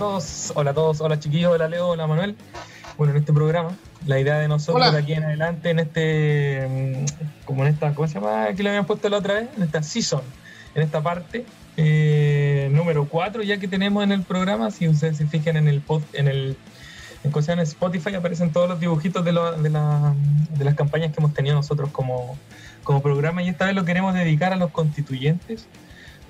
[0.00, 2.34] todos, hola a todos, hola chiquillos, hola Leo, hola Manuel.
[2.96, 3.76] Bueno, en este programa,
[4.06, 8.08] la idea de nosotros de aquí en adelante, en este, mm, como en esta, ¿cómo
[8.08, 8.44] se llama?
[8.44, 10.22] Aquí le habían puesto la otra vez, en esta season,
[10.74, 11.44] en esta parte,
[11.76, 15.82] eh, número 4 ya que tenemos en el programa, si ustedes se fijan en el
[15.82, 16.56] pod, en el
[17.22, 20.14] en Spotify aparecen todos los dibujitos de, de, la,
[20.56, 22.38] de, las campañas que hemos tenido nosotros como,
[22.84, 25.66] como programa y esta vez lo queremos dedicar a los constituyentes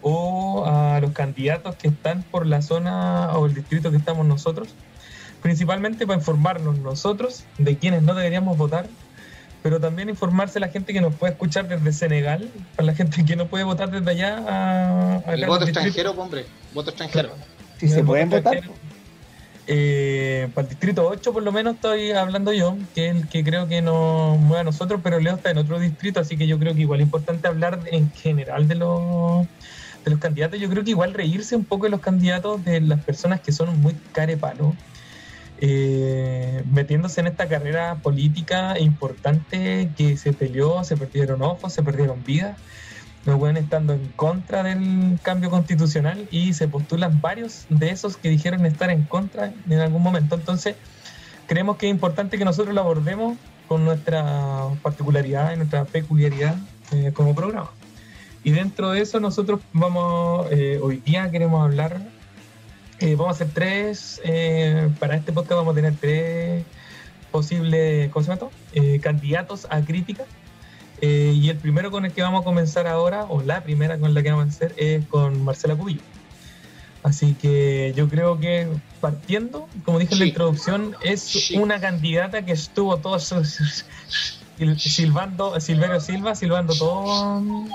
[0.02, 4.68] o a los candidatos que están por la zona o el distrito que estamos nosotros,
[5.42, 8.86] principalmente para informarnos nosotros de quienes no deberíamos votar,
[9.62, 13.24] pero también informarse a la gente que nos puede escuchar desde Senegal, para la gente
[13.24, 15.32] que no puede votar desde allá a...
[15.32, 17.30] el voto extranjero, hombre, voto extranjero.
[17.78, 18.62] Si se pueden votar.
[19.72, 23.44] Eh, para el distrito 8 por lo menos estoy hablando yo, que es el que
[23.44, 26.58] creo que nos mueve a nosotros, pero Leo está en otro distrito, así que yo
[26.58, 29.46] creo que igual es importante hablar en general de los,
[30.04, 30.58] de los candidatos.
[30.60, 33.80] Yo creo que igual reírse un poco de los candidatos, de las personas que son
[33.80, 34.74] muy carepalo,
[35.58, 42.24] eh, metiéndose en esta carrera política importante que se peleó, se perdieron ojos, se perdieron
[42.24, 42.56] vidas
[43.26, 48.30] los pueden estando en contra del cambio constitucional y se postulan varios de esos que
[48.30, 50.36] dijeron estar en contra en algún momento.
[50.36, 50.76] Entonces,
[51.46, 53.36] creemos que es importante que nosotros lo abordemos
[53.68, 56.56] con nuestra particularidad y nuestra peculiaridad
[56.92, 57.70] eh, como programa.
[58.42, 62.00] Y dentro de eso nosotros vamos, eh, hoy día queremos hablar,
[62.98, 64.20] eh, vamos a hacer tres,
[64.98, 66.64] para este podcast vamos a tener tres
[67.30, 68.50] posibles, ¿cómo se llama
[69.00, 70.24] candidatos a crítica.
[71.02, 74.12] Eh, y el primero con el que vamos a comenzar ahora, o la primera con
[74.12, 76.02] la que vamos a hacer, es con Marcela Cubillo.
[77.02, 78.68] Así que yo creo que
[79.00, 82.98] partiendo, como dije en la introducción, es una candidata que estuvo
[84.66, 87.66] todo silbando, Silverio Silva, silbando todo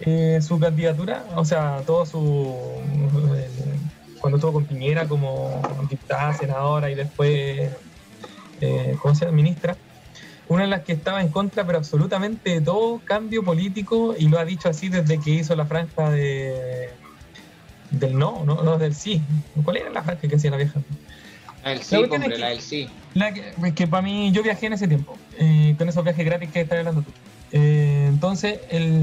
[0.00, 2.82] eh, su candidatura, o sea, todo su.
[3.36, 3.50] Eh,
[4.20, 7.72] cuando estuvo con Piñera como diputada, senadora y después,
[9.00, 9.30] ¿cómo se?
[9.32, 9.76] Ministra
[10.48, 14.38] una de las que estaba en contra, pero absolutamente de todo cambio político, y lo
[14.38, 16.98] ha dicho así desde que hizo la franja de
[17.90, 19.22] del no, no, no del sí.
[19.64, 20.82] ¿Cuál era la franja que hacía la vieja?
[21.64, 22.88] La del sí, hombre, la del sí.
[23.14, 26.60] La que, para mí, yo viajé en ese tiempo, eh, con esos viajes gratis que
[26.60, 27.10] estás hablando tú.
[27.52, 29.02] Eh, entonces, el,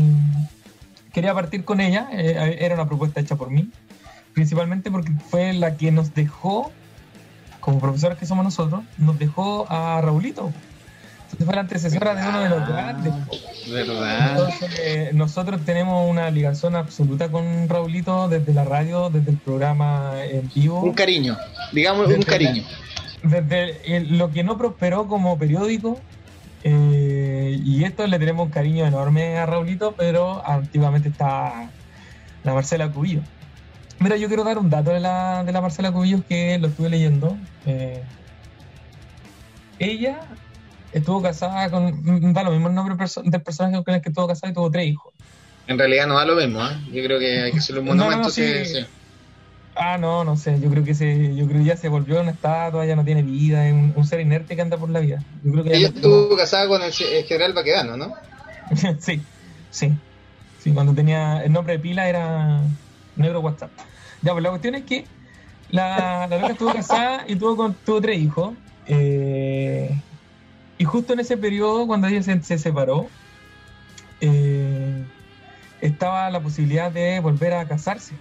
[1.11, 3.69] quería partir con ella, eh, era una propuesta hecha por mí,
[4.33, 6.71] principalmente porque fue la que nos dejó,
[7.61, 10.51] como profesores que somos nosotros, nos dejó a Raulito
[11.37, 13.13] fue la antecesora de uno de los grandes.
[13.69, 14.31] ¿Verdad?
[14.31, 20.49] Entonces, nosotros tenemos una ligación absoluta con Raulito desde la radio, desde el programa en
[20.53, 20.81] vivo.
[20.81, 21.37] Un cariño,
[21.71, 22.63] digamos un cariño.
[23.23, 25.99] desde lo que no prosperó como periódico,
[26.63, 31.69] eh, y esto le tenemos un cariño enorme a Raulito, pero antiguamente está
[32.43, 33.21] la Marcela Cubillo.
[33.99, 36.89] Mira, yo quiero dar un dato de la, de la Marcela Cubillo que lo estuve
[36.89, 37.37] leyendo.
[37.65, 38.01] Eh,
[39.79, 40.19] ella
[40.93, 42.33] estuvo casada con.
[42.33, 44.87] Da lo mismo el nombre del personaje con el que estuvo casada y tuvo tres
[44.87, 45.13] hijos.
[45.67, 46.77] En realidad no da lo mismo, ¿eh?
[46.91, 48.29] Yo creo que hay que hacerle un monumento.
[48.29, 48.43] sí.
[49.75, 50.59] Ah, no, no sé.
[50.59, 53.23] Yo creo que se, yo creo que ya se volvió una estatua, ya no tiene
[53.23, 55.23] vida, es un, ser inerte que anda por la vida.
[55.43, 58.13] Yo creo que Ella estuvo casada con el, general Baquedano, ¿no?
[58.99, 59.21] sí,
[59.69, 59.93] sí.
[60.59, 62.61] Sí, cuando tenía el nombre de pila era
[63.15, 63.71] Negro WhatsApp.
[64.21, 65.05] Ya, pues la cuestión es que
[65.71, 68.53] la, la loca estuvo casada y tuvo, con, tuvo tres hijos.
[68.85, 69.20] Eh,
[70.81, 73.07] y justo en ese periodo, cuando ella se, separó,
[74.19, 75.03] eh,
[75.79, 78.15] estaba la posibilidad de volver a casarse.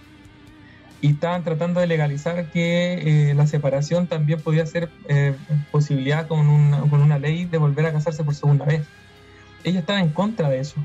[1.01, 5.35] Y estaban tratando de legalizar que eh, la separación también podía ser eh,
[5.71, 8.85] posibilidad con una, con una ley de volver a casarse por segunda vez.
[9.63, 10.75] Ella estaba en contra de eso.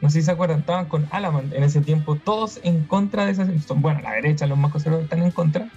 [0.00, 3.32] No sé si se acuerdan, estaban con Alaman en ese tiempo, todos en contra de
[3.32, 3.46] esa.
[3.74, 5.68] Bueno, la derecha, los más conservadores están en contra.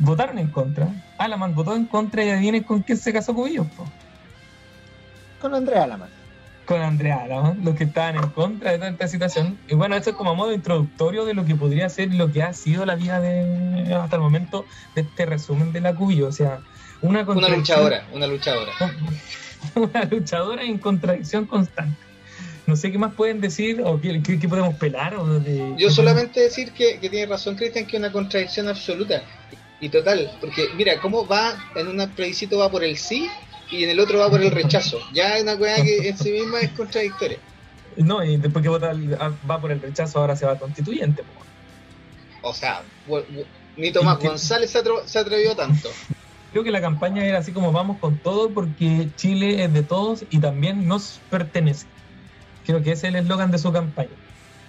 [0.00, 0.88] Votaron en contra.
[1.16, 3.68] Alaman votó en contra y adivinen con quién se casó con ellos.
[5.46, 6.08] Con Andrea Alaman.
[6.64, 9.56] Con Andrea Alaman, los que estaban en contra de toda esta situación.
[9.68, 12.42] Y bueno, esto es como a modo introductorio de lo que podría ser lo que
[12.42, 14.64] ha sido la vida de hasta el momento
[14.96, 16.26] de este resumen de la Cubillo.
[16.26, 16.58] O sea,
[17.00, 18.72] una, una luchadora, una luchadora.
[19.76, 21.96] una luchadora en contradicción constante.
[22.66, 25.14] No sé qué más pueden decir o qué, podemos pelar.
[25.14, 25.40] O
[25.76, 29.22] Yo solamente decir que, que tiene razón Cristian, que es una contradicción absoluta
[29.78, 30.36] y total.
[30.40, 33.30] Porque mira, cómo va en un plebiscito va por el sí
[33.70, 34.98] y en el otro va por el rechazo.
[35.12, 37.38] Ya es una cosa que en sí misma es contradictoria.
[37.96, 38.92] No, y después que vota,
[39.48, 41.22] va por el rechazo, ahora se va constituyente.
[42.42, 42.82] O sea,
[43.76, 45.90] ni Tomás González se, atrevió tanto.
[46.52, 50.24] Creo que la campaña era así como vamos con todo porque Chile es de todos
[50.30, 51.86] y también nos pertenece.
[52.64, 54.10] Creo que ese es el eslogan de su campaña.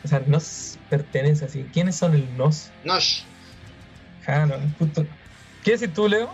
[0.04, 1.66] O sea, nos pertenece así.
[1.74, 2.72] ¿Quiénes son el nos?
[2.84, 3.26] Nos.
[4.26, 5.06] Claro, justo.
[5.64, 6.34] ¿Qué decís tú, Leo?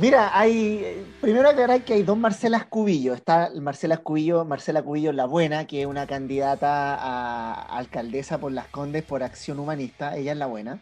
[0.00, 1.06] Mira, hay.
[1.20, 3.14] Primero aclarar que hay dos Marcelas Cubillo.
[3.14, 8.66] Está Marcela Cubillo, Marcela Cubillo la buena, que es una candidata a alcaldesa por las
[8.66, 10.16] Condes por Acción Humanista.
[10.16, 10.80] Ella es la buena.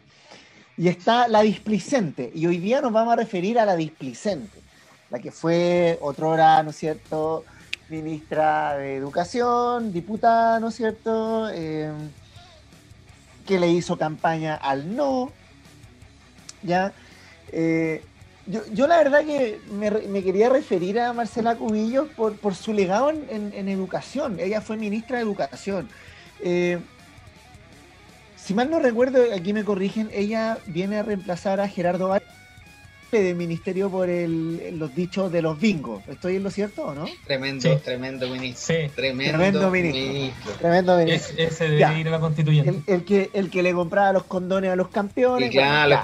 [0.77, 2.31] Y está la displicente.
[2.33, 4.59] Y hoy día nos vamos a referir a la displicente.
[5.11, 7.45] La que fue otrora, ¿no es cierto?
[7.89, 11.49] Ministra de Educación, diputada, ¿no es cierto?
[11.51, 11.91] Eh,
[13.45, 15.31] que le hizo campaña al no.
[16.63, 16.93] ¿Ya?
[17.51, 18.03] Eh,
[18.45, 24.37] yo, la verdad que me, quería referir a Marcela Cubillos por, su legado en, educación.
[24.39, 25.89] Ella fue ministra de Educación.
[26.41, 26.79] Eh,
[28.35, 32.25] si mal no recuerdo, aquí me corrigen, ella viene a reemplazar a Gerardo Valle
[33.11, 36.03] del ministerio por los dichos de los bingos.
[36.09, 37.05] ¿Estoy en lo cierto o no?
[37.25, 38.75] Tremendo, tremendo ministro.
[38.95, 40.51] Tremendo, ministro.
[40.59, 41.35] Tremendo ministro.
[41.37, 42.91] ese debe ir a la constituyente.
[42.91, 45.49] El, que, el que le compraba los condones a los campeones.
[45.49, 46.03] Y claro,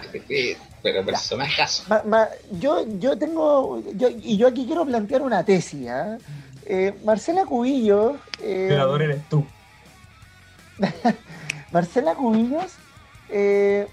[0.82, 1.84] pero personajes.
[2.52, 5.88] yo, yo tengo, yo, y yo aquí quiero plantear una tesis.
[5.90, 6.18] ¿ah?
[6.66, 8.16] Eh, Marcela Cubillos.
[8.42, 9.46] Eh, eres tú.
[11.72, 12.74] Marcela Cubillos,
[13.30, 13.88] eh,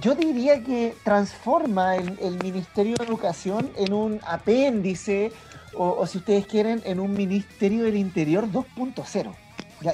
[0.00, 5.32] yo diría que transforma el, el, Ministerio de Educación en un apéndice,
[5.74, 9.34] o, si ustedes quieren, en un Ministerio del Interior 2.0.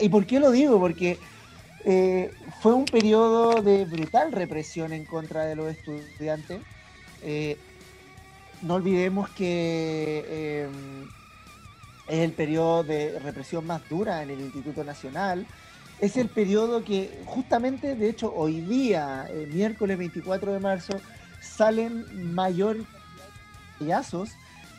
[0.00, 0.80] ¿Y por qué lo digo?
[0.80, 1.18] Porque
[1.88, 6.60] eh, fue un periodo de brutal represión en contra de los estudiantes.
[7.22, 7.56] Eh,
[8.62, 10.68] no olvidemos que eh,
[12.08, 15.46] es el periodo de represión más dura en el Instituto Nacional.
[16.00, 21.00] Es el periodo que justamente, de hecho, hoy día, miércoles 24 de marzo,
[21.40, 22.78] salen mayor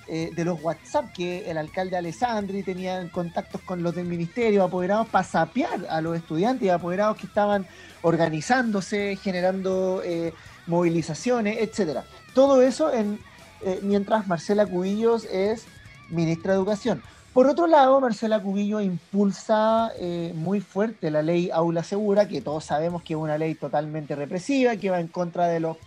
[0.09, 5.07] eh, de los WhatsApp que el alcalde Alessandri tenía contactos con los del ministerio, apoderados
[5.09, 7.67] para sapear a los estudiantes, apoderados que estaban
[8.01, 10.33] organizándose, generando eh,
[10.65, 12.05] movilizaciones, etcétera.
[12.33, 13.19] Todo eso en,
[13.61, 15.65] eh, mientras Marcela Cubillos es
[16.09, 17.01] ministra de Educación.
[17.33, 19.91] Por otro lado, Marcela Cubillo impulsa
[20.33, 24.77] muy fuerte la ley Aula Segura, que todos sabemos que es una ley totalmente represiva,
[24.77, 25.77] que va en contra de los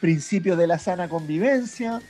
[0.00, 2.00] principios de la sana convivencia,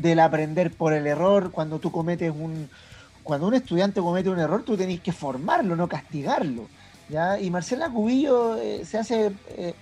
[0.00, 2.68] del aprender por el error, cuando tú cometes un,
[3.22, 6.68] cuando un estudiante comete un error, tú tenés que formarlo, no castigarlo.
[7.08, 7.38] ¿ya?
[7.38, 9.74] Y Marcela Cubillo eh, se hace, eh,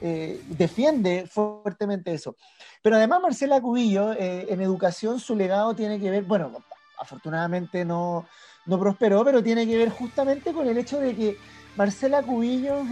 [0.00, 2.36] eh, defiende fuertemente eso.
[2.82, 6.50] Pero además Marcela Cubillo, en educación, su legado tiene que ver, bueno,
[6.98, 8.26] afortunadamente no,
[8.66, 11.36] no prosperó, pero tiene que ver justamente con el hecho de que
[11.76, 12.82] Marcela Cubillo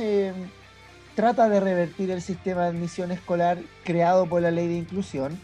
[1.17, 5.41] trata de revertir el sistema de admisión escolar creado por la ley de inclusión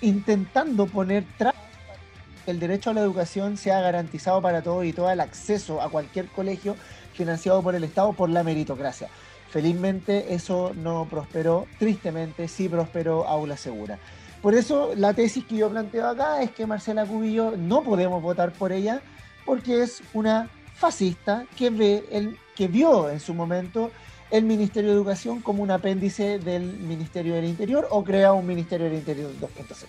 [0.00, 5.20] intentando poner que el derecho a la educación sea garantizado para todos y todo el
[5.20, 6.76] acceso a cualquier colegio
[7.14, 9.08] financiado por el Estado por la meritocracia.
[9.50, 13.98] Felizmente eso no prosperó, tristemente sí prosperó Aula Segura.
[14.42, 18.52] Por eso la tesis que yo planteo acá es que Marcela Cubillo no podemos votar
[18.52, 19.00] por ella
[19.44, 23.90] porque es una fascista que ve el, que vio en su momento
[24.30, 28.86] el Ministerio de Educación como un apéndice del Ministerio del Interior o crea un Ministerio
[28.86, 29.86] del Interior 2.0.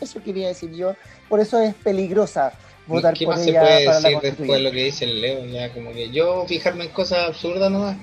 [0.00, 0.94] Eso quería decir yo.
[1.28, 2.52] Por eso es peligrosa
[2.86, 5.44] votar ¿Qué por más ella se puede decir después de lo que dice el Leo?
[5.46, 7.96] Ya como que yo fijarme en cosas absurdas nomás.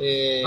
[0.00, 0.42] Eh...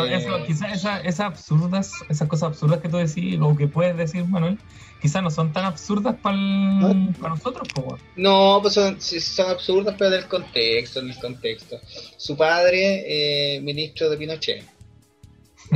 [0.47, 4.57] quizás esas absurdas, esas cosas absurdas que tú decís, o que puedes decir, Manuel,
[5.01, 7.97] quizás no son tan absurdas para nosotros, como.
[8.15, 11.79] No, pues son, son absurdas, pero del contexto, en el contexto.
[12.17, 14.65] Su padre, eh, ministro de Pinochet.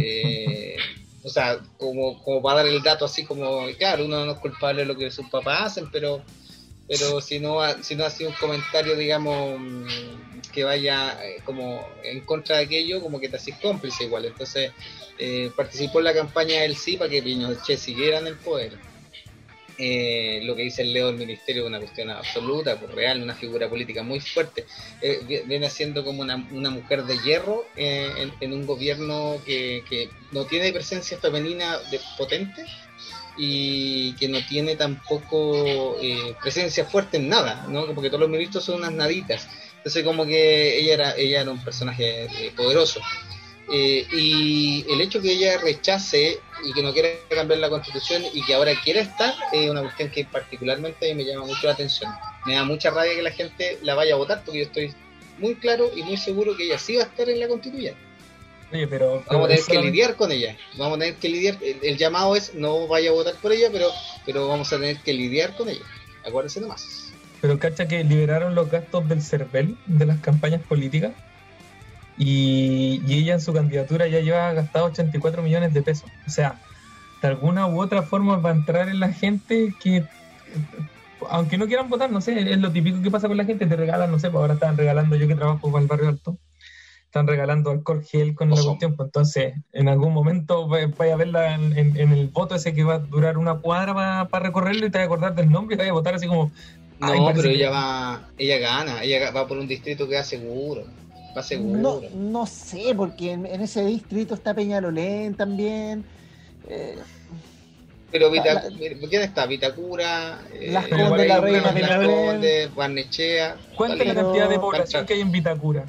[0.01, 0.75] Eh,
[1.23, 4.81] o sea, como, como para dar el dato así como, claro, uno no es culpable
[4.81, 6.23] de lo que sus papás hacen, pero
[6.87, 9.59] pero si no, si no ha sido un comentario, digamos,
[10.49, 14.25] que vaya eh, como en contra de aquello, como que te haces cómplice igual.
[14.25, 14.71] Entonces,
[15.55, 18.77] participó en la campaña del sí para que Pinochet siguiera en el poder.
[19.79, 23.35] Eh, lo que dice el Leo del Ministerio es una cuestión absoluta, por real, una
[23.35, 24.65] figura política muy fuerte.
[25.01, 26.37] Eh, viene siendo como una,
[26.69, 32.65] mujer de hierro eh, en, un gobierno que, no tiene presencia femenina de, potente
[33.37, 35.95] y que no tiene tampoco
[36.41, 37.85] presencia fuerte en nada, ¿no?
[37.93, 39.47] porque todos los ministros son unas naditas.
[39.87, 42.27] Entonces como que ella era, ella era un personaje
[42.57, 42.99] poderoso.
[43.71, 48.43] Eh, y el hecho que ella rechace y que no quiere cambiar la constitución y
[48.43, 52.11] que ahora quiere estar es una cuestión que particularmente me llama mucho la atención.
[52.45, 54.93] Me da mucha rabia que la gente la vaya a votar porque yo estoy
[55.37, 58.01] muy claro y muy seguro que ella sí va a estar en la constituyente.
[58.89, 60.57] pero, vamos a tener que lidiar con ella.
[60.75, 61.57] Vamos a tener que lidiar.
[61.61, 63.89] El, llamado es no vaya a votar por ella, pero,
[64.25, 65.85] pero vamos a tener que lidiar con ella.
[66.25, 67.06] Acuérdense nomás.
[67.41, 71.13] Pero cacha que liberaron los gastos del CERVEL de las campañas políticas
[72.17, 76.09] y, ella en su candidatura ya lleva gastado 84 millones de pesos.
[76.25, 76.59] O sea,
[77.21, 80.03] de alguna u otra forma va a entrar en la gente que,
[81.29, 83.75] aunque no quieran votar, no sé, es lo típico que pasa con la gente, te
[83.75, 86.37] regalan, no sé, pues ahora están regalando, yo que trabajo para el barrio alto,
[87.05, 91.55] están regalando alcohol gel con la cuestión, pues entonces en algún momento vaya a verla
[91.55, 95.03] en, el voto ese que va a durar una cuadra para, recorrerlo y te vas
[95.03, 96.51] a acordar del nombre y vas a votar así como...
[96.99, 100.85] No, pero ella va, ella gana, ella va por un distrito que va seguro.
[101.37, 101.77] Va seguro.
[101.79, 106.03] No, no sé, porque en, ese distrito está Peñalolén también.
[106.67, 106.97] Eh,
[108.11, 109.45] pero ¿quién está?
[109.45, 113.57] Vitacura, eh, Las de la Reina, Conde, Barnechea.
[113.75, 115.85] ¿Cuánta es la cantidad de población que hay en Vitacura?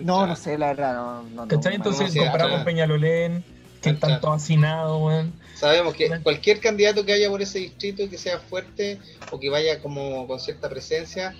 [0.00, 1.22] No, no sé, la verdad, no.
[1.22, 1.76] no ¿Cachai?
[1.76, 3.44] Entonces comparamos Peñalolén,
[3.80, 5.32] que están todos hacinados, weón.
[5.60, 8.98] Sabemos que cualquier candidato que haya por ese distrito y que sea fuerte
[9.30, 11.34] o que vaya como con cierta presencia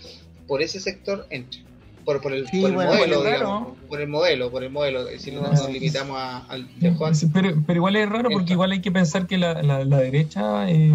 [0.47, 1.63] por ese sector entra
[2.05, 5.41] por, por, el, por el modelo, digamos, por el modelo, por el modelo, si no
[5.41, 7.15] nos limitamos al de Juan.
[7.33, 10.93] Pero, pero igual es raro porque igual hay que pensar que la, la, derecha eh,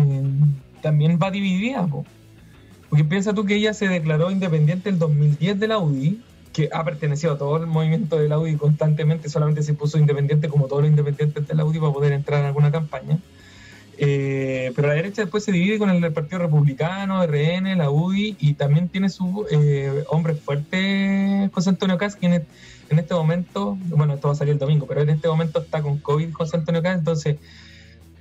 [0.82, 1.88] también va dividida,
[2.90, 6.22] porque piensa tú que ella se declaró independiente el 2010 de la UDI,
[6.56, 10.48] que ha pertenecido a todo el movimiento de la UDI constantemente, solamente se puso independiente
[10.48, 13.20] como todos los independientes de la UDI para poder entrar en alguna campaña.
[13.98, 18.54] Eh, pero la derecha después se divide con el Partido Republicano, RN, la UDI, y
[18.54, 24.30] también tiene su eh, hombre fuerte, José Antonio Caz, quien en este momento, bueno, esto
[24.30, 27.00] va a salir el domingo, pero en este momento está con COVID José Antonio Caz,
[27.00, 27.36] entonces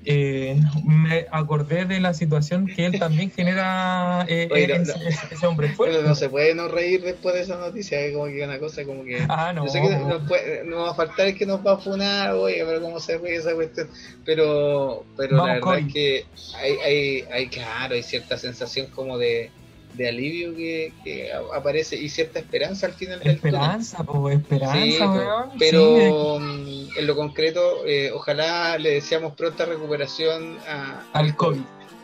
[0.04, 4.48] eh, me acordé de la situación que él también genera eh,
[5.30, 5.96] ese, hombre fuerte.
[5.96, 8.84] Pero no se puede no reír después de esa noticia, es como que una cosa
[8.84, 9.24] como que...
[9.28, 9.64] Ah, no.
[9.66, 12.80] Yo sé que no, va a faltar el que nos va a funar, oye, pero
[12.80, 13.88] cómo se ríe esa cuestión.
[14.24, 19.50] Pero, pero la verdad es que hay, hay, hay, claro, hay cierta sensación como de
[19.94, 25.50] de alivio que, que, aparece y cierta esperanza al final del Esperanza, pues esperanza, weón.
[25.58, 31.60] Pero mm, en lo concreto, eh, ojalá le deseamos pronta recuperación a, al COVID.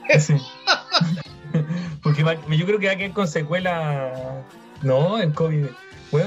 [2.02, 2.24] Porque
[2.56, 4.44] yo creo que va a quedar con secuela.
[4.82, 5.66] No, el COVID.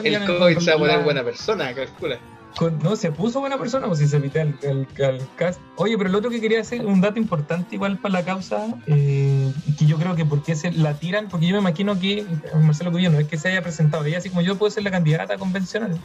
[0.03, 2.19] el COVID se va a poner buena persona, calcula
[2.83, 4.87] no, se puso buena persona, pues si se evita el,
[5.35, 5.59] cast.
[5.75, 9.51] Oye, pero lo otro que quería hacer, un dato importante igual para la causa, eh,
[9.77, 12.25] que yo creo que porque se la tiran, porque yo me imagino que
[12.61, 14.91] Marcelo Cubillo no es que se haya presentado, ella así como yo puedo ser la
[14.91, 15.99] candidata convencional.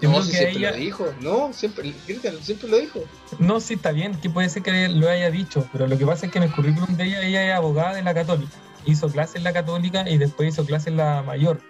[0.00, 1.94] Yo no, si siempre lo dijo, no, siempre,
[2.42, 3.00] siempre lo dijo.
[3.38, 6.26] No, sí, está bien, que puede ser que lo haya dicho, pero lo que pasa
[6.26, 8.52] es que en el currículum de ella, ella es abogada de la católica,
[8.84, 11.60] hizo clases en la católica y después hizo clases en la mayor.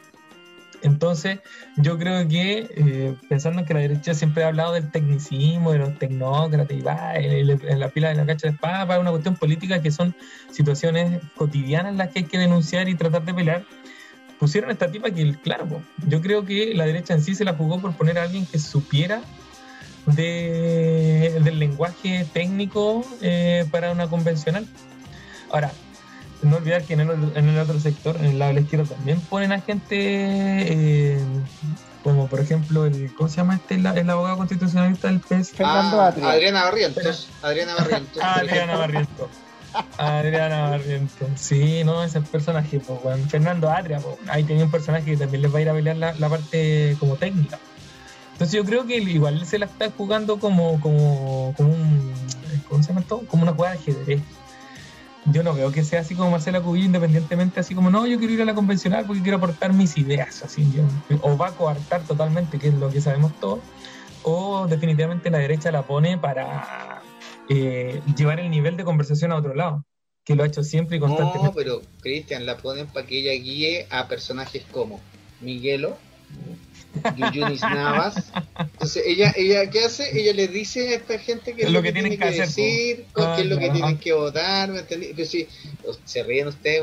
[0.85, 1.41] Entonces,
[1.77, 5.79] yo creo que, eh, pensando en que la derecha siempre ha hablado del tecnicismo, de
[5.79, 9.81] los tecnócratas, y va en, la pila de la cacha de para una cuestión política
[9.81, 10.15] que son
[10.53, 13.65] situaciones cotidianas las que hay que denunciar y tratar de pelear,
[14.39, 17.81] pusieron esta tipa que, claro, yo creo que la derecha en sí se la jugó
[17.81, 19.23] por poner a alguien que supiera
[20.07, 24.67] del lenguaje técnico eh, para una convencional.
[25.51, 25.73] Ahora,
[26.43, 29.53] no olvidar que en el, otro sector, en el lado de la izquierda, también ponen
[29.53, 31.19] a gente eh,
[32.03, 35.53] como por ejemplo el ¿cómo se llama este el, abogado constitucionalista del PES?
[35.53, 37.29] Fernando ah, Adriana Barrientos.
[37.43, 38.23] Adriana Barrientos.
[38.23, 39.29] Adriana Barrientos.
[39.97, 41.29] Adriana Barrientos.
[41.37, 42.99] Sí, no, ese personaje, pues,
[43.29, 45.97] Fernando Adria, pues, ahí tenía un personaje que también les va a ir a pelear
[45.97, 47.59] la, parte como técnica.
[48.33, 52.13] Entonces yo creo que igual se la está jugando como, como, como un,
[52.69, 53.23] ¿cómo se llama esto?
[53.29, 54.21] Como una jugada de ajedrez
[55.27, 58.35] yo no veo que sea así como Marcela Cubillo, independientemente, así como, no, yo quiero
[58.35, 60.69] ir a la convencional porque quiero aportar mis ideas, así,
[61.23, 63.61] o va a coartar totalmente, que es lo que sabemos todos,
[64.23, 67.03] o definitivamente la derecha la pone para
[67.49, 69.85] eh, llevar el nivel de conversación a otro lado,
[70.25, 71.47] que lo ha hecho siempre y constantemente.
[71.47, 75.01] No, pero Cristian, la ponen para que ella guíe a personajes como
[75.41, 75.97] Miguelo,
[77.17, 78.31] Yuyunis Navas.
[78.59, 80.19] Entonces, ella, ella, ¿qué hace?
[80.19, 83.47] Ella le dice a esta gente qué es lo, que, tienen que, decir, qué es
[83.47, 85.49] lo que tienen que votar, ¿me Pero si,
[86.05, 86.83] se ríen ustedes,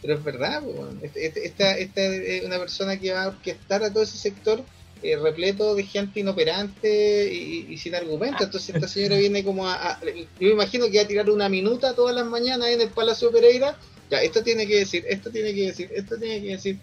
[0.00, 0.62] pero es verdad,
[1.02, 4.64] este, este, Esta, esta, es una persona que va a orquestar a todo ese sector
[5.02, 8.42] eh, repleto de gente inoperante y, sin argumentos.
[8.42, 11.94] Entonces, esta señora viene como a, Yo me imagino que va a tirar una minuta
[11.94, 13.76] todas las mañanas en el Palacio Pereira.
[14.10, 16.78] Ya, esto tiene que decir, esto tiene que decir, esto tiene que decir.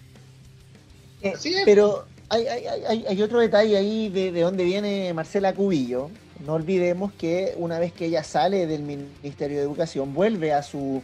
[1.22, 1.32] Eh.
[1.64, 6.10] Pero hay, hay, hay, otro detalle ahí de, de dónde viene Marcela Cubillo.
[6.46, 11.02] No olvidemos que una vez que ella sale del Ministerio de Educación, vuelve a su,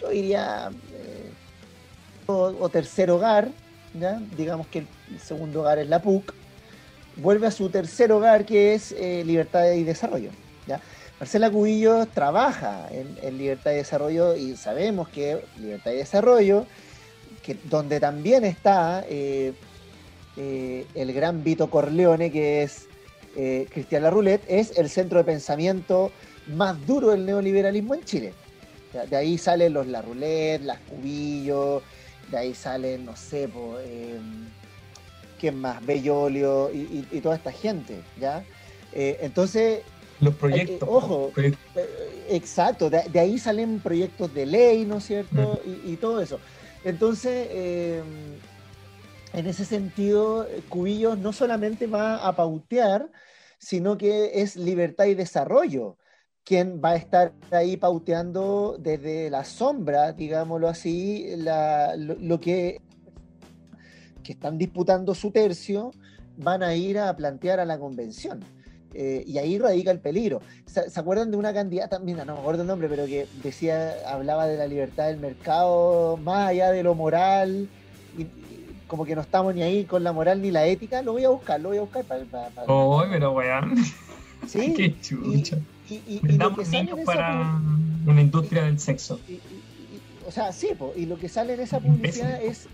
[0.00, 1.30] yo diría, eh,
[2.26, 3.48] o, tercer hogar,
[4.36, 6.34] digamos que el segundo hogar es la PUC,
[7.16, 10.30] vuelve a su tercer hogar que es eh, Libertad y Desarrollo.
[11.18, 16.66] Marcela Cubillo trabaja en, Libertad y Desarrollo y sabemos que Libertad y Desarrollo,
[17.42, 19.04] que, donde también está...
[19.08, 19.54] Eh,
[20.38, 22.86] eh, el gran Vito Corleone, que es
[23.36, 26.12] eh, Cristian Larroulet, es el centro de pensamiento
[26.46, 28.32] más duro del neoliberalismo en Chile.
[29.10, 31.82] De ahí salen los Larroulet, las Cubillo,
[32.30, 33.48] de ahí salen, no sé,
[33.80, 34.18] eh,
[35.40, 35.84] ¿quién más?
[35.84, 38.44] Bellolio y, toda esta gente, ¿ya?
[38.92, 39.80] Eh, entonces...
[40.20, 40.88] Los proyectos.
[40.90, 41.32] ojo,
[42.28, 45.60] exacto, de, ahí salen proyectos de ley, ¿no es cierto?
[45.64, 45.92] Mm.
[45.92, 46.40] Y, todo eso.
[46.84, 48.02] Entonces,
[49.38, 53.10] en ese sentido, Cubillo no solamente va a pautear,
[53.58, 55.96] sino que es libertad y desarrollo
[56.48, 62.80] quien va a estar ahí pauteando desde la sombra, digámoslo así, lo, que,
[64.22, 65.90] que están disputando su tercio
[66.38, 68.42] van a ir a plantear a la convención.
[68.94, 70.40] Eh, y ahí radica el peligro.
[70.64, 71.98] ¿Se, acuerdan de una candidata?
[71.98, 76.16] Mira, no me acuerdo el nombre, pero que decía, hablaba de la libertad del mercado,
[76.16, 77.68] más allá de lo moral,
[78.16, 78.26] y,
[78.88, 81.28] como que no estamos ni ahí con la moral ni la ética, lo voy a
[81.28, 82.24] buscar, lo voy a buscar para...
[82.66, 83.76] oh, pero weón.
[84.46, 84.72] Sí.
[84.74, 85.58] Qué chucha.
[85.90, 86.20] Y, y,
[86.70, 87.60] niños para
[88.06, 89.18] una industria del sexo.
[90.26, 92.66] o sea, sí, y lo que sale en esa publicidad es,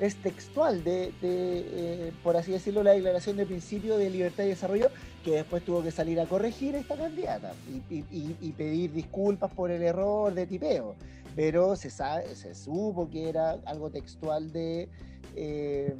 [0.00, 4.88] es textual de, eh, por así decirlo, la declaración de principio de libertad y desarrollo,
[5.24, 7.52] que después tuvo que salir a corregir esta candidata
[7.88, 10.94] y, pedir disculpas por el error de tipeo.
[11.36, 14.88] Pero se, sabe, se supo que era algo textual de
[15.36, 15.94] eh,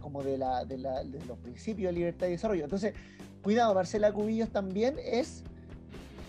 [0.00, 2.64] como de, la, de, los principios de libertad y desarrollo.
[2.64, 2.94] Entonces,
[3.42, 5.42] cuidado, Marcela Cubillos también es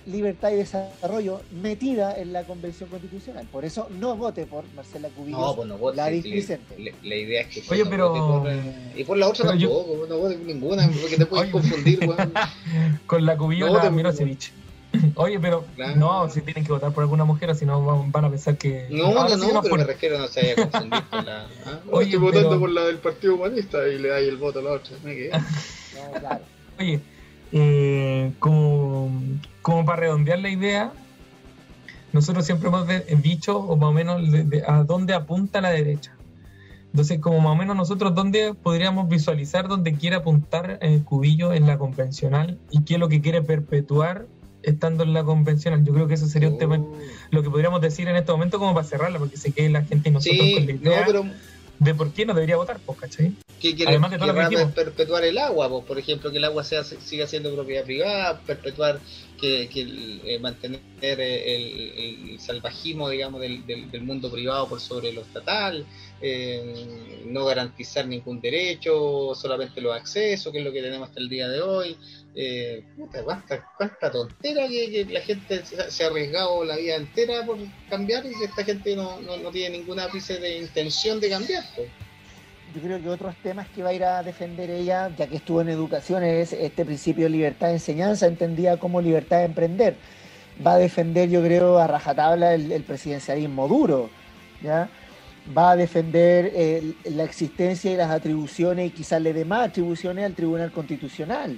[0.05, 3.47] libertad y desarrollo metida en la Convención Constitucional.
[3.51, 7.47] Por eso no vote por Marcela Cubillos, no, pues no vote, la La, idea es
[7.47, 7.63] que...
[7.69, 8.43] Oye, pero...
[8.95, 11.99] y por la otra tampoco, no vote por ninguna, porque te puedes confundir,
[13.05, 14.51] Con la Cubillos no la Mirosevic.
[15.15, 18.57] Oye, pero no, si tienen que votar por alguna mujer, si no van a pensar
[18.57, 18.87] que.
[18.89, 21.47] No, no, no, pero me refiero no se haya confundido con la.
[21.65, 21.79] ¿ah?
[21.91, 24.71] Oye, estoy votando por la del Partido Humanista y le da el voto a la
[24.71, 24.95] otra.
[25.03, 26.43] no, claro.
[26.79, 27.01] Oye,
[27.51, 29.11] eh, como,
[29.61, 30.91] como para redondear la idea,
[32.11, 32.87] nosotros siempre hemos
[33.21, 34.21] dicho, o más o menos,
[34.67, 36.15] a dónde apunta la derecha.
[36.91, 41.67] Entonces, como más o menos nosotros, ¿dónde podríamos visualizar dónde quiere apuntar el cubillo en
[41.67, 44.25] la convencional y qué es lo que quiere perpetuar
[44.63, 45.83] estando en la convencional.
[45.83, 46.97] Yo creo que eso sería un tema, oh.
[47.31, 50.09] lo que podríamos decir en este momento como para cerrarla, porque sé que la gente
[50.09, 51.07] y nosotros con la idea
[51.79, 53.33] de por qué no debería votar, pues, ¿cachai?
[53.59, 56.43] ¿Qué quiere, Además de todo lo que perpetuar el agua, pues, por ejemplo, que el
[56.43, 58.99] agua sea, siga siendo propiedad privada, perpetuar
[59.39, 65.85] que, que eh, mantener el, salvajismo, digamos, del, del, mundo privado por sobre lo estatal,
[66.21, 71.29] eh, no garantizar ningún derecho, solamente los accesos, que es lo que tenemos hasta el
[71.29, 71.97] día de hoy.
[72.35, 72.83] Eh,
[73.25, 77.57] cuánta, tontera que, la gente se ha arriesgado la vida entera por
[77.89, 81.63] cambiar y esta gente no, no, tiene ninguna ápice de intención de cambiar.
[82.75, 85.61] Yo creo que otros temas que va a ir a defender ella, ya que estuvo
[85.61, 89.95] en educación, es este principio de libertad de enseñanza, entendida como libertad de emprender.
[90.65, 94.11] Va a defender, yo creo, a rajatabla el, presidencialismo duro,
[94.61, 94.87] ¿ya?
[95.57, 100.25] va a defender eh, la existencia y las atribuciones y quizás le dé más atribuciones
[100.25, 101.57] al Tribunal Constitucional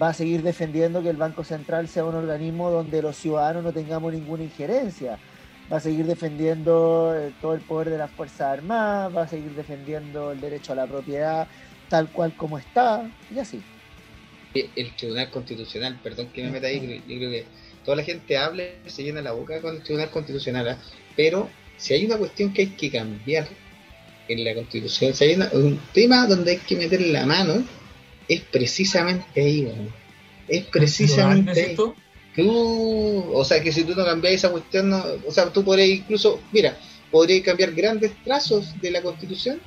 [0.00, 3.72] va a seguir defendiendo que el Banco Central sea un organismo donde los ciudadanos no
[3.72, 5.18] tengamos ninguna injerencia.
[5.72, 9.52] Va a seguir defendiendo eh, todo el poder de las Fuerzas Armadas, va a seguir
[9.54, 11.48] defendiendo el derecho a la propiedad
[11.88, 13.62] tal cual como está, y así.
[14.54, 17.44] El Tribunal Constitucional, perdón que me meta ahí, yo creo que
[17.84, 20.78] toda la gente habla se llena la boca con el Tribunal Constitucional, ¿ah?
[21.16, 23.48] pero si hay una cuestión que hay que cambiar
[24.28, 27.64] en la Constitución, si hay un tema donde hay que meter la mano,
[28.28, 29.90] es precisamente ahí,
[30.48, 31.76] Es precisamente ahí.
[32.34, 36.40] Tú, o sea, que si tú no cambias esa cuestión, o sea, tú podrías incluso,
[36.50, 36.76] mira,
[37.10, 39.60] podrías cambiar grandes trazos de la Constitución,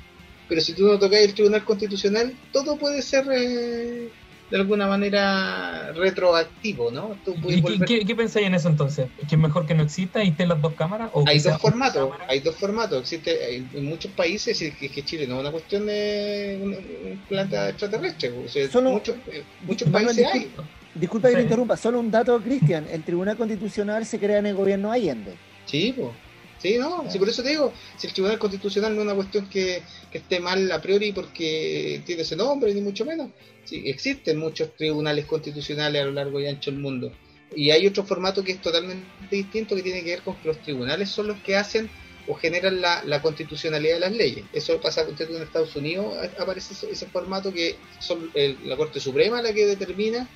[0.48, 4.10] pero si tú no tocas el Tribunal Constitucional, todo puede ser eh,
[4.50, 7.16] de alguna manera retroactivo, ¿no?
[7.48, 9.08] ¿Y qué, pensáis en eso entonces?
[9.28, 11.10] ¿Que es mejor que no exista y estén las dos cámaras?
[11.12, 13.00] ¿o hay dos formatos, hay dos formatos.
[13.00, 18.30] Existe en muchos países que, que Chile no es una cuestión de un, planta extraterrestre.
[18.30, 20.50] muchos, eh, muchos países hay.
[20.94, 22.86] Disculpa que me interrumpa, solo un dato, Cristian.
[22.90, 25.34] El Tribunal Constitucional se crea en el gobierno Allende.
[25.66, 26.10] Sí, pues.
[26.58, 29.48] Sí, no, sí, por eso te digo, si el Tribunal Constitucional no es una cuestión
[29.48, 33.30] que, esté mal a priori porque tiene ese nombre, ni mucho menos.
[33.64, 37.12] Sí, existen muchos tribunales constitucionales a lo largo y ancho del mundo.
[37.54, 40.60] Y hay otro formato que es totalmente distinto que tiene que ver con que los
[40.62, 41.88] tribunales son los que hacen
[42.26, 44.44] o generan la, constitucionalidad de las leyes.
[44.52, 48.30] Eso pasa en Estados Unidos, aparece ese, formato que son
[48.64, 50.28] la Corte Suprema la que determina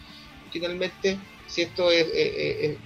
[0.52, 1.18] finalmente
[1.53, 2.07] si esto es,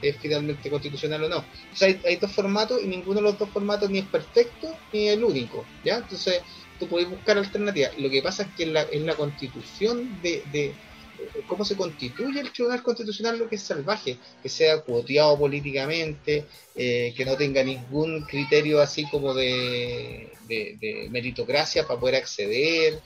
[0.03, 1.45] es, finalmente constitucional o no.
[1.81, 5.17] hay, hay, dos formatos y ninguno de los dos formatos ni es perfecto ni es
[5.17, 5.99] el único, ¿ya?
[5.99, 6.41] Entonces
[6.79, 7.97] tú puedes buscar alternativas.
[7.99, 10.75] Lo que pasa es que en la, en la constitución de, de
[11.47, 17.15] cómo se constituye el Tribunal Constitucional lo que es salvaje, que sea cuoteado políticamente, eh,
[17.17, 23.01] que no tenga ningún criterio así como de, de, meritocracia para poder acceder.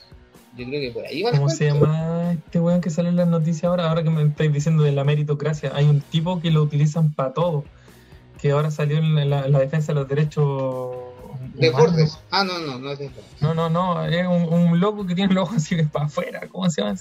[0.57, 3.27] Yo creo que por ahí va ¿Cómo se llama este weón que sale en las
[3.27, 3.87] noticias ahora?
[3.89, 7.33] Ahora que me estáis diciendo de la meritocracia, hay un tipo que lo utilizan para
[7.33, 7.63] todo,
[8.41, 10.91] que ahora salió en la, defensa de los derechos
[11.55, 12.19] de Bordes.
[12.31, 15.33] Ah, no, no, no es de No, no, no, es un, un loco que tiene
[15.33, 16.41] los ojos así para afuera.
[16.49, 16.95] ¿Cómo se llama?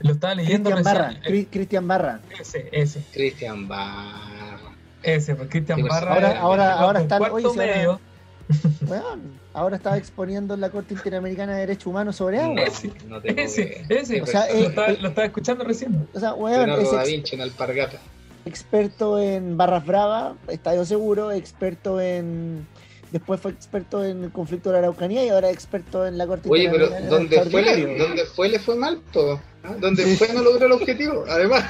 [0.00, 1.20] Lo estaba leyendo Cristian Barra.
[1.50, 2.20] Cristian Barra.
[2.40, 3.04] Ese, ese.
[3.12, 4.74] Cristian Barra.
[5.02, 6.14] Ese, pues Cristian pues, Barra.
[6.14, 7.18] Ahora, ahora, ahora está.
[7.18, 8.00] Oye, medio.
[8.80, 9.04] Bueno,
[9.52, 12.62] ahora estaba exponiendo en la Corte Interamericana de Derechos Humanos sobre agua.
[12.66, 14.22] Ese, no ese, ese.
[14.22, 16.08] O sea, lo, eh, estaba, eh, lo, estaba, escuchando recién.
[16.14, 17.98] O sea, bueno, es da Vinci en Alpargata.
[18.46, 22.66] Experto en barras bravas, estadio seguro, experto en
[23.10, 26.48] después fue experto en el conflicto de la Araucanía y ahora experto en la Corte
[26.50, 29.40] Oye, pero donde fue, le, donde fue le fue mal todo.
[29.68, 29.76] ¿Ah?
[29.80, 31.64] Donde fue no logró el objetivo, además.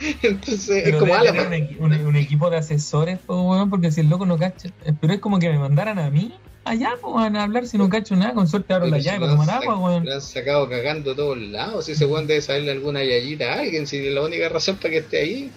[0.22, 1.32] Entonces, es como ala,
[1.78, 4.70] un, un, equipo de asesores, porque si el loco no cacha.
[5.00, 6.34] Pero es como que me mandaran a mí
[6.64, 9.50] allá, pues, a hablar si no cacho nada, con suerte abro la llave para tomar
[9.50, 10.04] agua, weón.
[10.04, 11.86] Lo han sacado cagando todos lados.
[11.86, 14.98] Si ese weón debe saberle alguna yayita a alguien, si la única razón para que
[14.98, 15.50] esté ahí.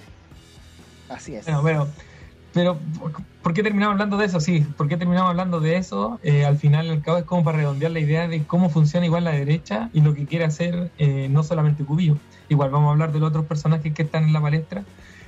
[1.10, 1.46] Así es.
[1.46, 1.92] Bueno, pero
[2.56, 2.80] pero,
[3.46, 4.40] ¿por qué terminamos hablando de eso?
[4.40, 6.20] Sí, ¿por qué terminamos hablando de eso?
[6.24, 9.24] Eh, al final, al cabo, es como para redondear la idea de cómo funciona igual
[9.24, 12.18] la derecha y lo que quiere hacer eh, no solamente Cubillo.
[12.50, 14.84] Igual vamos a hablar de los otros personajes que están en la palestra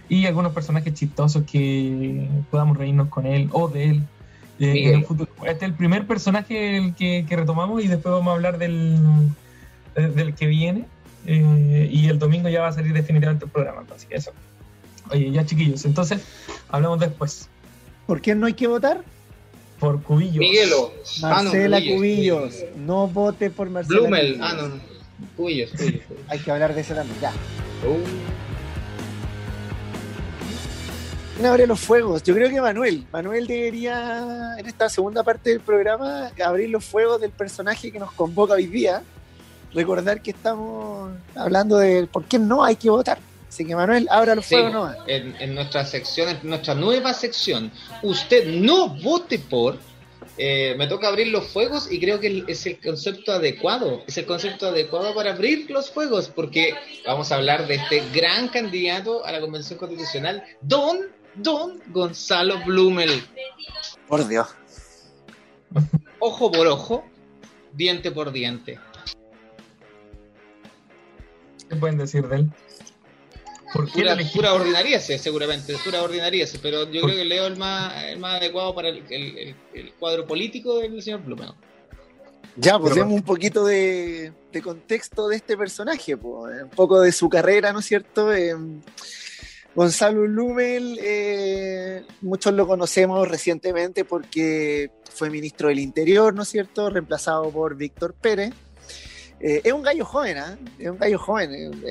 [0.10, 4.04] y algunos personajes chistosos que podamos reírnos con él o de él
[4.58, 5.30] eh, en el futuro.
[5.44, 8.98] Este es el primer personaje que, que, retomamos y después vamos a hablar del,
[9.96, 10.86] del que viene.
[11.24, 13.84] y el domingo ya va a salir definitivamente el programa.
[13.96, 14.32] Así que eso.
[15.12, 16.26] Oye, ya chiquillos, entonces
[16.70, 17.48] hablamos después.
[18.08, 19.04] ¿Por qué no hay que votar?
[19.80, 20.38] Por Cubillos.
[20.38, 20.94] Miguelo.
[21.22, 22.56] Marcela ah, no, Cubillos.
[22.78, 24.40] No vote por Marcela Blumel.
[24.42, 24.80] Ah, no, no.
[25.36, 27.34] Cubillos, Cubillos, hay que hablar de eso también, ya.
[31.42, 31.46] Uh.
[31.46, 32.24] abre los fuegos?
[32.24, 33.06] Yo creo que Manuel.
[33.12, 38.14] Manuel debería, en esta segunda parte del programa, abrir los fuegos del personaje que nos
[38.14, 39.04] convoca hoy día.
[39.74, 43.20] Recordar que estamos hablando de por qué no hay que votar.
[43.48, 44.98] Así que Manuel, abra los fuegos nomás.
[45.08, 47.72] En, nuestra sección, en nuestra nueva sección,
[48.04, 49.78] usted no vote por.
[50.40, 54.26] Eh, me toca abrir los fuegos y creo que es el concepto adecuado, es el
[54.26, 56.76] concepto adecuado para abrir los fuegos, porque
[57.08, 61.00] vamos a hablar de este gran candidato a la Convención Constitucional, Don,
[61.34, 63.24] Don Gonzalo Blumel.
[64.08, 64.48] Por Dios.
[66.20, 67.06] Ojo por ojo,
[67.74, 68.80] diente por diente.
[71.70, 72.52] ¿Qué pueden decir de él?
[73.86, 78.20] Pura, pura ordinaria, seguramente, pura ordinaria, pero yo creo que Leo es el más, el
[78.20, 81.52] más adecuado para el, el, cuadro político del señor Blumel.
[82.56, 87.30] Ya, pues un poquito de, de, contexto de este personaje, pues, un poco de su
[87.30, 88.34] carrera, ¿no es cierto?
[88.34, 88.56] Eh,
[89.76, 96.90] Gonzalo Blumel, eh, muchos lo conocemos recientemente porque fue ministro del Interior, ¿no es cierto?
[96.90, 98.54] Reemplazado por Víctor Pérez.
[99.40, 100.58] Eh, es un gallo joven, ¿ah?
[100.80, 101.84] Es un gallo joven.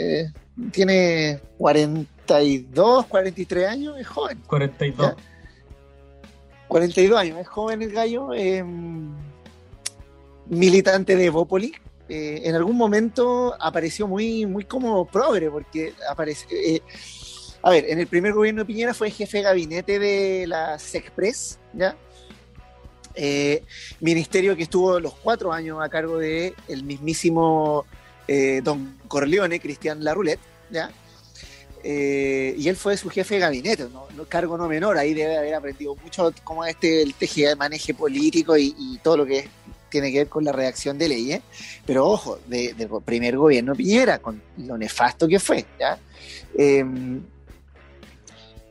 [0.59, 4.39] Eh, tiene 42, 43 años, es joven.
[4.47, 5.15] 42.
[6.69, 8.33] 42 años, es joven el gallo.
[8.35, 9.15] Em,
[10.47, 11.73] militante de Evópolis.
[12.09, 16.83] Eh, en algún momento apareció muy, muy como progre, porque aparece.
[17.63, 21.59] a ver, en el primer gobierno de Piñera fue jefe de gabinete de la SECPRES,
[21.73, 21.97] ¿ya?
[23.19, 23.63] Eh,
[24.01, 27.87] ministerio que estuvo los cuatro años a cargo de el mismísimo
[28.29, 30.39] eh, don Corleone, Cristian Laroulet,
[30.71, 30.91] ¿ya?
[31.83, 34.07] Eh, y él fue su jefe de gabinete, ¿no?
[34.29, 38.57] cargo no menor, ahí debe haber aprendido mucho cómo este el tejido de manejo político
[38.57, 39.49] y, todo lo que
[39.89, 41.43] tiene que ver con la redacción de leyes,
[41.87, 45.97] pero ojo, del de primer gobierno Piñera, con lo nefasto que fue, ¿ya?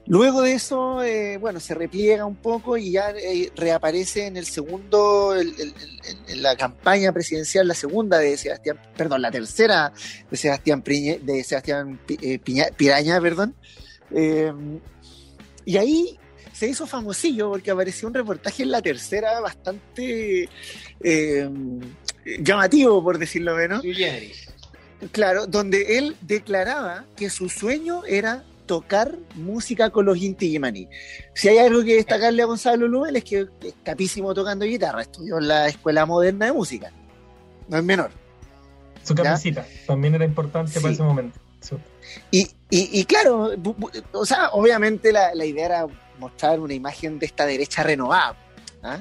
[0.07, 4.45] Luego de eso, eh, bueno, se repliega un poco y ya eh, reaparece en el
[4.45, 9.91] segundo, en la campaña presidencial, la segunda de Sebastián, perdón, la tercera
[10.29, 12.39] de Sebastián, de Sebastián eh,
[12.77, 13.55] Piraña, perdón.
[15.65, 16.19] y ahí
[16.53, 20.49] se hizo famosillo porque apareció un reportaje en la tercera bastante
[22.23, 23.81] llamativo, por decirlo menos.
[25.11, 30.57] Claro, donde él declaraba que su sueño era tocar música con los Inti
[31.33, 35.37] Si hay algo que destacarle a Gonzalo Lubel es que es capísimo tocando guitarra, estudió
[35.37, 36.91] en la Escuela Moderna de Música,
[37.67, 38.11] no es menor.
[39.03, 41.39] Su camisita también era importante para ese momento.
[42.31, 43.51] Y, y, claro,
[44.11, 45.87] o sea, obviamente la, la, idea era
[46.19, 48.35] mostrar una imagen de esta derecha renovada.
[48.83, 48.99] ¿ah?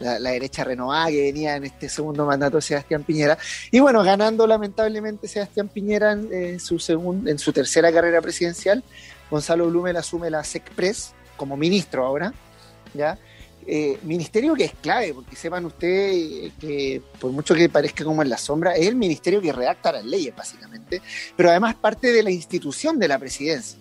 [0.00, 3.36] La, derecha renovada que venía en este segundo mandato de Sebastián Piñera.
[3.70, 6.76] Y bueno, ganando lamentablemente Sebastián Piñera en, eh, su,
[7.26, 8.84] en su tercera carrera presidencial,
[9.30, 12.32] Gonzalo Blumel asume la SECPRES como ministro ahora,
[12.94, 13.18] ¿ya?
[13.70, 18.30] Eh, ministerio que es clave, porque sepan ustedes que por mucho que parezca como en
[18.30, 21.02] la sombra, es el ministerio que redacta las leyes, básicamente,
[21.36, 23.78] pero además parte de la institución de la presidencia.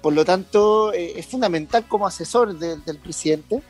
[0.00, 3.62] Por lo tanto, eh, es fundamental como asesor del presidente.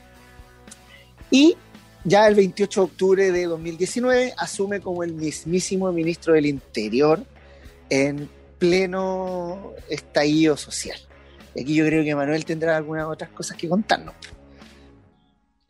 [1.32, 1.56] Y
[2.04, 7.24] ya el 28 de octubre de 2019 asume como el mismísimo ministro del Interior
[7.88, 10.98] en pleno estallido social.
[11.54, 14.14] Y aquí yo creo que Manuel tendrá algunas otras cosas que contarnos.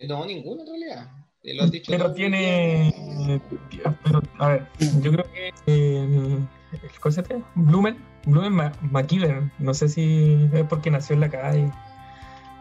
[0.01, 1.11] No, ninguna en realidad.
[1.44, 2.92] Lo has dicho pero tiene.
[4.05, 4.68] Pero, a ver,
[5.01, 5.53] yo creo que.
[5.66, 6.38] Eh,
[7.01, 7.51] ¿Cómo se llama?
[7.55, 7.96] Blumen,
[8.27, 9.53] Blumen McKibben.
[9.59, 11.70] No sé si es porque nació en la calle.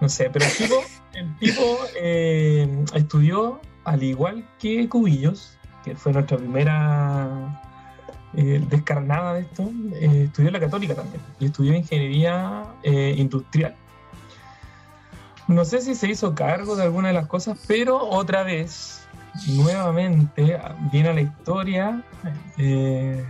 [0.01, 0.83] No sé, pero el tipo,
[1.13, 7.61] el tipo eh, estudió, al igual que Cubillos, que fue nuestra primera
[8.33, 11.21] eh, descarnada de esto, eh, estudió la católica también.
[11.39, 13.75] Y estudió ingeniería industrial.
[15.47, 19.07] No sé si se hizo cargo de alguna de las cosas, pero otra vez,
[19.49, 20.59] nuevamente,
[20.91, 22.03] viene a la historia,
[22.57, 23.25] en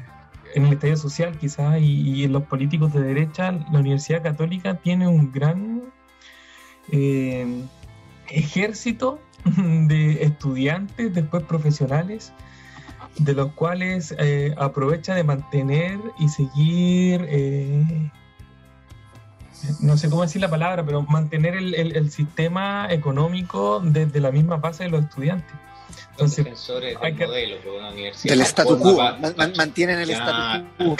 [0.66, 5.32] el estadio social quizás, y, en los políticos de derecha, la Universidad Católica tiene un
[5.34, 5.92] gran
[6.92, 7.64] eh,
[8.30, 9.20] ejército
[9.56, 12.34] de estudiantes, después profesionales,
[13.18, 17.28] de los cuales eh, aprovecha de mantener y seguir
[19.80, 24.58] no sé cómo decir la palabra, pero mantener el, el, sistema económico desde la misma
[24.58, 25.54] base de los estudiantes.
[26.12, 28.34] Entonces, defensores del modelo de una universidad.
[28.34, 28.98] Del statu quo,
[29.56, 30.96] mantienen el statu quo.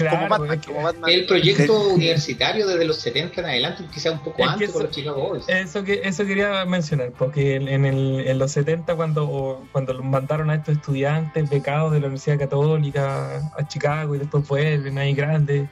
[0.66, 4.92] como el proyecto universitario desde los 70 en adelante, quizás un poco antes con los
[4.92, 5.44] Chicago Boys.
[5.48, 10.56] Eso, que, eso quería mencionar, porque en, el, en los 70 cuando, cuando mandaron a
[10.56, 15.70] estos estudiantes becados de la Universidad Católica a Chicago y después vuelven ahí grandes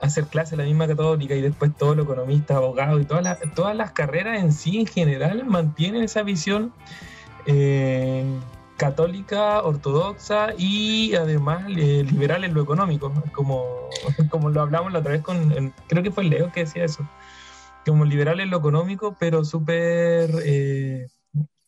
[0.00, 3.74] hacer clase la misma católica y después todo lo economista, abogado y todas las, todas
[3.74, 6.72] las carreras en sí en general mantienen esa visión
[7.46, 8.24] eh,
[8.76, 13.88] católica, ortodoxa y además eh, liberal en lo económico, como,
[14.30, 17.08] como lo hablamos la otra vez con, creo que fue Leo que decía eso,
[17.86, 20.30] como liberal en lo económico, pero súper...
[20.44, 21.06] Eh,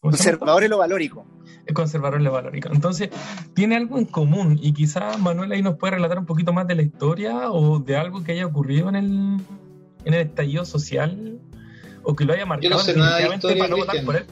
[0.00, 1.26] Conservador en lo valórico.
[1.74, 2.68] Conservador en lo valórico.
[2.72, 3.10] Entonces,
[3.54, 6.76] tiene algo en común y quizás Manuel ahí nos puede relatar un poquito más de
[6.76, 9.40] la historia o de algo que haya ocurrido en el,
[10.04, 11.40] en el estallido social
[12.04, 14.16] o que lo haya marcado Yo no sé nada de historia, para no votar por
[14.16, 14.26] él.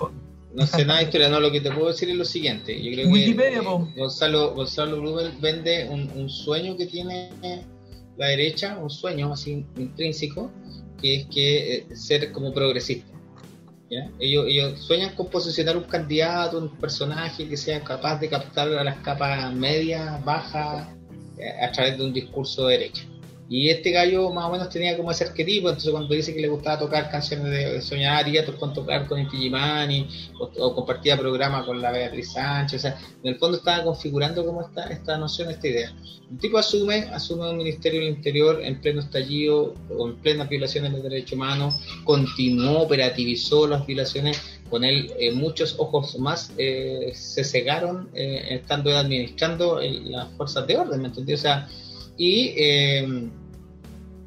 [0.55, 2.81] No sé nada de historia, no, lo que te puedo decir es lo siguiente.
[2.81, 7.31] Yo creo Wikipedia, que eh, Gonzalo, Gonzalo Blumel vende un, un, sueño que tiene
[8.17, 10.53] la derecha, un sueño así intrínseco,
[11.01, 13.15] que es que eh, ser como progresista.
[14.19, 18.83] Ellos, ellos sueñan con posicionar un candidato, un personaje que sea capaz de captar a
[18.83, 20.89] las capas medias, bajas,
[21.39, 23.05] eh, a través de un discurso de derecha.
[23.49, 26.49] Y este gallo más o menos tenía como ese arquetipo, entonces cuando dice que le
[26.49, 29.53] gustaba tocar canciones de Soñar y con tocar con Inti
[30.39, 34.45] o, o, compartía programa con la Beatriz Sánchez, o sea, en el fondo estaba configurando
[34.47, 35.95] como esta, esta noción, esta idea.
[36.31, 41.03] El tipo asume, asume un Ministerio del Interior en pleno estallido, con plenas violaciones de
[41.03, 48.09] derechos humanos, continuó, operativizó las violaciones, con él eh, muchos ojos más eh, se cegaron
[48.15, 51.35] eh, estando administrando las fuerzas de orden, ¿me entendí?
[51.35, 51.69] O sea,
[52.17, 53.29] y eh,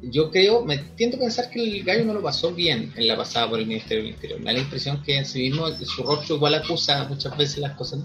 [0.02, 3.16] yo creo, me tiento a pensar que el gallo no lo pasó bien en la
[3.16, 4.38] pasada por el Ministerio del Interior.
[4.40, 7.76] Me da la impresión que en sí mismo su rostro igual acusa muchas veces las
[7.76, 8.00] cosas.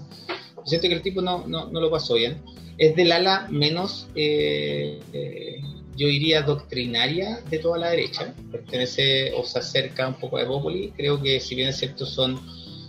[0.64, 2.42] siento que el tipo no, no, no, lo pasó bien.
[2.78, 5.60] Es del ala menos, eh, eh,
[5.96, 8.34] yo diría, doctrinaria de toda la derecha.
[8.50, 10.92] Pertenece o se acerca un poco a Evópoli.
[10.96, 12.40] Creo que si bien es cierto son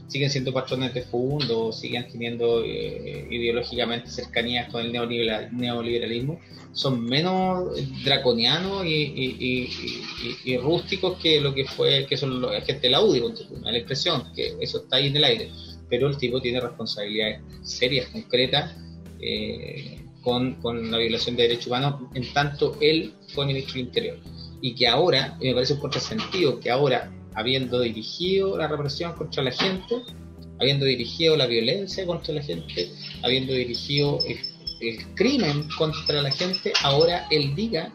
[0.07, 6.39] siguen siendo patrones de fondo, siguen teniendo eh, ideológicamente cercanías con el neoliberalismo,
[6.73, 7.69] son menos
[8.03, 9.67] draconianos y,
[10.61, 13.23] rústicos que lo que fue que son los agentes de la UDI,
[13.63, 15.51] la expresión, que eso está ahí en el aire,
[15.89, 18.75] pero el tipo tiene responsabilidades serias, concretas,
[19.21, 24.17] eh, con, con, la violación de derechos humanos, en tanto él fue ministro del Interior.
[24.61, 29.51] Y que ahora, me parece un contrasentido, que ahora habiendo dirigido la represión contra la
[29.51, 30.01] gente,
[30.59, 32.89] habiendo dirigido la violencia contra la gente,
[33.23, 34.37] habiendo dirigido el,
[35.15, 37.91] crimen contra la gente, ahora él diga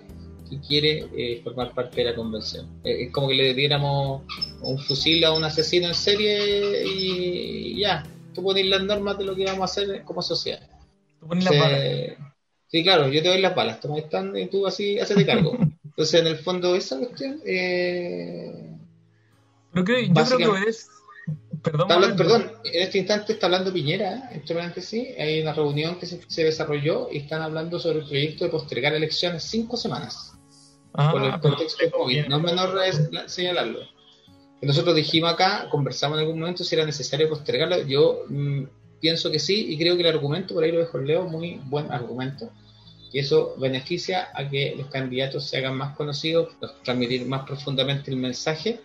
[0.48, 2.66] que quiere eh, formar parte de la convención.
[2.84, 4.22] Eh, es como que le diéramos
[4.62, 8.02] un fusil a un asesino en serie y, ya,
[8.34, 10.60] tú pones las normas de lo que vamos a hacer como sociedad.
[12.66, 15.56] Sí, claro, yo te doy las balas, toma están y tú así, de cargo.
[15.84, 17.40] Entonces, en el fondo, esa cuestión.
[19.74, 20.88] Eh, yo creo que es.
[21.62, 26.44] Perdón, perdón, en este instante está hablando Piñera, entre sí, hay una reunión que se,
[26.44, 30.32] desarrolló y están hablando sobre el proyecto de postergar elecciones cinco semanas.
[30.94, 32.78] Ah, por el contexto de COVID, no es menor
[33.26, 33.80] señalarlo.
[34.62, 37.82] Nosotros dijimos acá, conversamos en algún momento si era necesario postergarlo.
[37.86, 38.64] Yo mm,
[39.00, 41.92] pienso que sí y creo que el argumento, por ahí lo dejo Leo, muy buen
[41.92, 42.50] argumento.
[43.12, 46.48] Y eso beneficia a que los candidatos se hagan más conocidos,
[46.84, 48.80] transmitir más profundamente el mensaje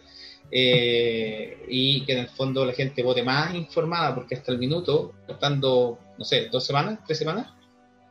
[0.52, 5.14] eh, y que en el fondo la gente vote más informada, porque hasta el minuto,
[5.28, 7.48] estando, no sé, dos semanas, tres semanas,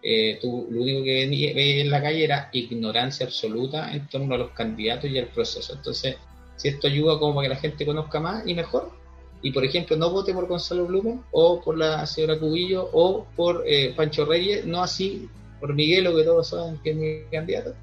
[0.02, 4.38] eh, tú, lo único que veías en la calle era ignorancia absoluta en torno a
[4.38, 5.72] los candidatos y al proceso.
[5.74, 6.16] Entonces,
[6.56, 8.92] si esto ayuda como para que la gente conozca más y mejor,
[9.40, 13.62] y por ejemplo no vote por Gonzalo Blumen o por la señora Cubillo o por
[13.66, 15.28] eh, Pancho Reyes, no así
[15.60, 17.74] por Miguelo, que todos saben que es mi candidato.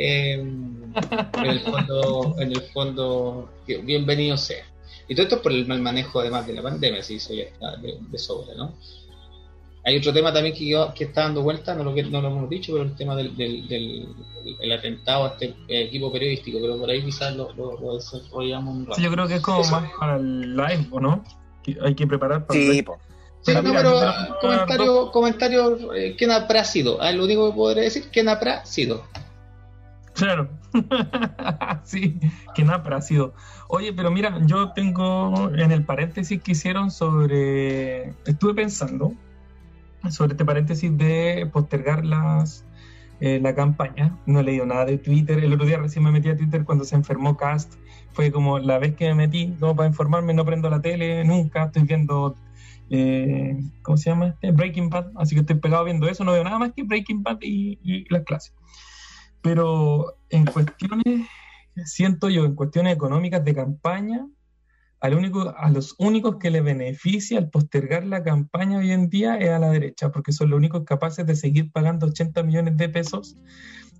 [0.00, 4.64] Em, en el fondo, en el fondo, bienvenido sea.
[5.08, 7.44] Y todo esto es por el mal manejo además de la pandemia, si eso ya
[7.44, 8.74] está de, de sobra, ¿no?
[9.84, 12.72] Hay otro tema también que, que está dando vuelta, no lo, no lo hemos dicho,
[12.72, 17.52] pero el tema del, del, atentado a este equipo periodístico, pero por ahí quizás lo,
[17.54, 19.00] lo, desarrollamos un rato.
[19.00, 21.24] yo creo que es como más para el live, ¿o no?
[21.82, 22.92] hay que preparar para sí, el live.
[23.40, 24.02] Sí, no, pero
[24.40, 27.00] comentario, comentario eh, ¿quién habrá sido?
[27.00, 29.04] Ah, lo único que podré decir, ¿quién habrá sido?
[30.18, 30.48] Claro,
[31.84, 32.18] sí,
[32.52, 33.34] ¿quién habrá sido?
[33.68, 39.14] Oye, pero mira, yo tengo en el paréntesis que hicieron sobre, estuve pensando,
[40.10, 42.64] sobre este paréntesis de postergar las,
[43.20, 44.18] eh, la campaña.
[44.26, 45.38] No he leído nada de Twitter.
[45.38, 47.74] El otro día recién me metí a Twitter cuando se enfermó Cast.
[48.12, 51.66] Fue como la vez que me metí, como para informarme, no prendo la tele nunca.
[51.66, 52.34] Estoy viendo,
[52.90, 54.50] eh, ¿cómo se llama este?
[54.50, 55.12] Breaking Bad.
[55.14, 56.24] Así que estoy pegado viendo eso.
[56.24, 58.57] No veo nada más que Breaking Bad y, y las clases.
[59.48, 61.26] Pero en cuestiones,
[61.86, 64.28] siento yo, en cuestiones económicas de campaña,
[65.00, 69.38] al único, a los únicos que le beneficia al postergar la campaña hoy en día
[69.38, 72.90] es a la derecha, porque son los únicos capaces de seguir pagando 80 millones de
[72.90, 73.38] pesos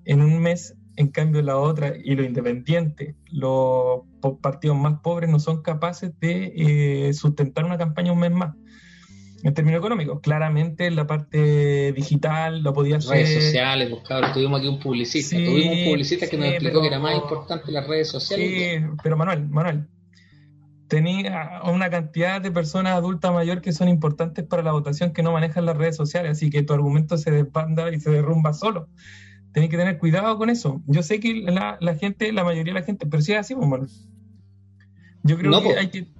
[0.04, 0.76] en un mes.
[0.96, 4.02] En cambio, la otra y los independientes, los
[4.42, 6.52] partidos más pobres, no son capaces de
[7.08, 8.54] eh, sustentar una campaña un mes más.
[9.44, 13.12] En términos económicos, claramente en la parte digital lo podía hacer.
[13.12, 15.36] Redes sociales, pues tuvimos aquí un publicista.
[15.36, 18.48] tuvimos un publicista que nos explicó que era más importante las redes sociales.
[18.48, 19.86] Sí, pero Manuel, Manuel,
[20.88, 25.32] tenía una cantidad de personas adultas mayores que son importantes para la votación que no
[25.32, 28.88] manejan las redes sociales, así que tu argumento se desbanda y se derrumba solo.
[29.52, 30.82] Tienes que tener cuidado con eso.
[30.86, 34.08] Yo sé que la, gente, la mayoría de la gente, pero si es así, pues,
[35.22, 36.17] yo creo que hay que...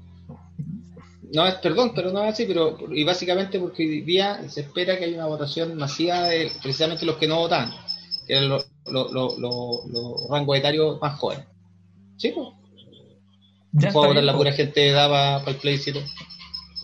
[1.33, 4.99] No, es, perdón, pero no es así, pero y básicamente porque hoy día se espera
[4.99, 7.71] que haya una votación masiva de precisamente los que no votan,
[8.27, 11.47] que eran los lo, rangos etarios más jóvenes.
[12.17, 12.33] ¿Sí?
[12.35, 12.49] Pues?
[13.73, 16.01] Ya ¿Puedo votar la pura gente daba para el plebiscito?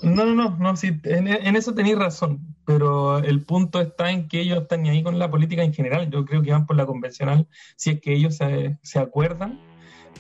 [0.02, 4.40] No, no, no, no sí, en, eso tenéis razón, pero el punto está en que
[4.42, 6.11] ellos están ahí con la política en general.
[6.11, 9.59] Yo creo que van por la convencional, si es que ellos se, se acuerdan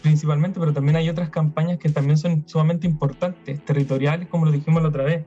[0.02, 4.82] principalmente, pero también hay otras campañas que también son sumamente importantes, territoriales, como lo dijimos
[4.82, 5.24] la otra vez.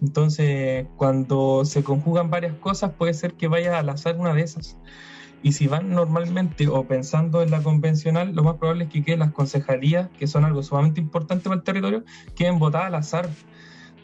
[0.00, 4.76] Entonces, cuando se conjugan varias cosas, puede ser que vaya al azar una de esas.
[5.42, 9.20] Y si van normalmente o pensando en la convencional, lo más probable es que queden
[9.20, 12.04] las concejalías, que son algo sumamente importante para el territorio,
[12.36, 13.30] queden votadas al azar.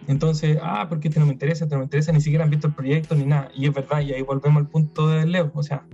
[0.08, 2.66] Entonces, ah, porque este no me interesa, este no me interesa, ni siquiera han visto
[2.68, 3.50] el proyecto ni nada.
[3.54, 5.52] Y es verdad, y ahí volvemos al punto de Leo.
[5.54, 5.84] O sea,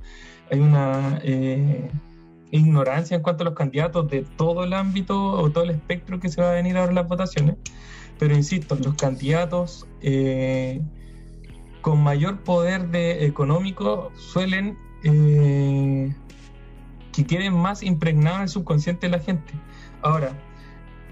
[0.51, 1.91] hay una eh,
[2.59, 6.29] ignorancia en cuanto a los candidatos de todo el ámbito o todo el espectro que
[6.29, 7.57] se va a venir a ver las votaciones.
[8.19, 10.81] Pero insisto, los candidatos eh,
[11.81, 16.15] con mayor poder de económico suelen eh,
[17.13, 19.53] que queden más impregnados en el subconsciente de la gente.
[20.03, 20.31] Ahora,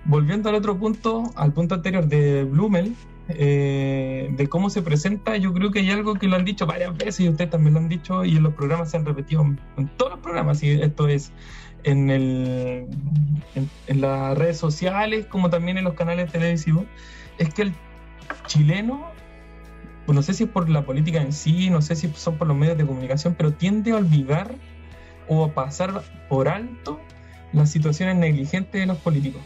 [0.04, 2.94] volviendo al otro punto, al punto anterior de Blumel,
[3.38, 6.96] eh, de cómo se presenta, yo creo que hay algo que lo han dicho varias
[6.96, 9.88] veces y ustedes también lo han dicho y en los programas se han repetido en
[9.96, 11.32] todos los programas y esto es
[11.84, 12.86] en, el,
[13.88, 16.84] las redes sociales como también en los canales televisivos,
[17.38, 17.72] es que el
[18.46, 19.12] chileno
[20.06, 22.56] no sé si es por la política en sí, no sé si son por los
[22.56, 24.54] medios de comunicación, pero tiende a olvidar
[25.28, 27.00] o a pasar por alto
[27.52, 29.42] las situaciones negligentes de los políticos.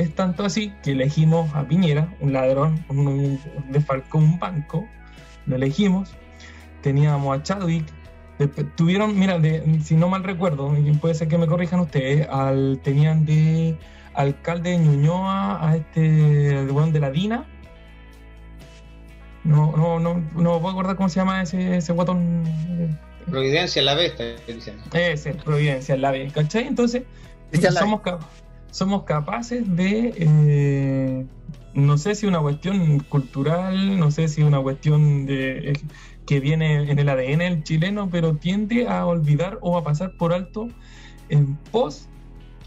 [0.00, 3.38] Es tanto así que elegimos a Piñera, un ladrón, un,
[3.68, 4.88] desfalcó un banco,
[5.44, 6.14] lo elegimos,
[6.80, 7.84] teníamos a Chadwick,
[8.76, 9.38] tuvieron, mira,
[9.84, 13.76] si no mal recuerdo, puede ser que me corrijan ustedes, al, tenían de
[14.14, 17.46] alcalde de Ñuñoa a este, de, de la DINA,
[19.44, 22.42] No, no, no, no puedo acordar cómo se llama ese, ese guatón.
[23.26, 24.14] Providencia la vez,
[24.46, 24.78] dicen.
[24.94, 26.66] Ese, Providencia la vez, ¿cachai?
[26.68, 27.02] Entonces,
[27.78, 28.00] somos,
[28.70, 31.26] somos capaces de, eh,
[31.74, 35.78] no sé si una cuestión cultural, no sé si una cuestión de
[36.26, 40.32] que viene en el ADN del chileno, pero tiende a olvidar o a pasar por
[40.32, 40.68] alto
[41.28, 42.08] en pos,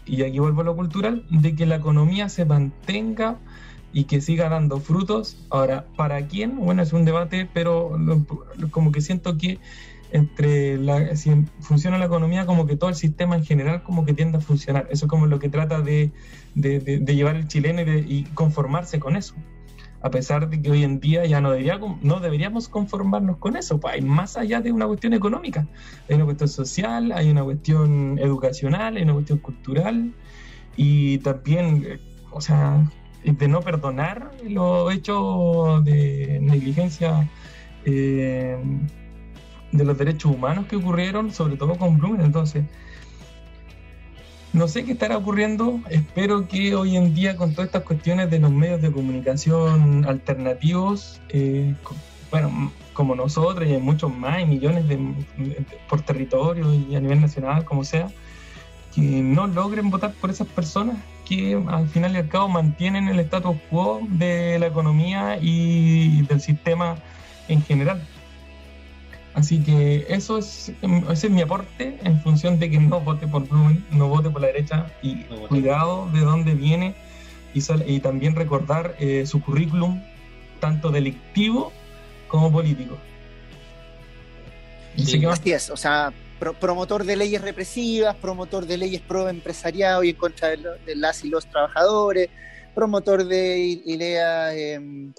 [0.06, 3.38] y aquí vuelvo a lo cultural, de que la economía se mantenga
[3.92, 5.38] y que siga dando frutos.
[5.50, 6.56] Ahora, ¿para quién?
[6.56, 7.96] Bueno, es un debate, pero
[8.70, 9.58] como que siento que
[10.14, 14.14] entre la, si funciona la economía, como que todo el sistema en general como que
[14.14, 14.86] tiende a funcionar.
[14.88, 16.12] Eso es como lo que trata de,
[16.54, 19.34] llevar el chileno y, conformarse con eso
[20.02, 23.80] a pesar de que hoy en día ya no, debería, no deberíamos conformarnos con eso,
[23.80, 25.66] pues hay más allá de una cuestión económica,
[26.10, 30.12] hay una cuestión social, hay una cuestión educacional, hay una cuestión cultural
[30.76, 32.00] y también,
[32.30, 32.86] o sea,
[33.24, 37.26] de no perdonar los hechos de negligencia
[37.86, 38.58] eh,
[39.76, 42.64] de los derechos humanos que ocurrieron, sobre todo con Blumen, entonces
[44.52, 45.80] no sé qué estará ocurriendo.
[45.90, 51.20] Espero que hoy en día con todas estas cuestiones de los medios de comunicación alternativos,
[51.30, 51.74] eh,
[52.30, 54.96] bueno, como nosotros y hay muchos más, y millones de,
[55.88, 58.08] por territorio y a nivel nacional, como sea,
[58.94, 63.18] que no logren votar por esas personas que al final y al cabo mantienen el
[63.20, 66.96] status quo de la economía y del sistema
[67.48, 68.06] en general.
[69.34, 70.72] Así que eso es,
[71.10, 74.40] ese es mi aporte en función de que no vote por Blumen, no vote por
[74.40, 76.94] la derecha y cuidado de dónde viene
[77.52, 80.00] y, y también recordar eh, su currículum,
[80.60, 81.72] tanto delictivo
[82.28, 82.96] como político.
[84.96, 86.12] Sí, así es, o sea,
[86.60, 91.28] promotor de leyes represivas, promotor de leyes pro empresariado y en contra de, las y
[91.28, 92.28] los trabajadores,
[92.72, 95.12] promotor de ideas em,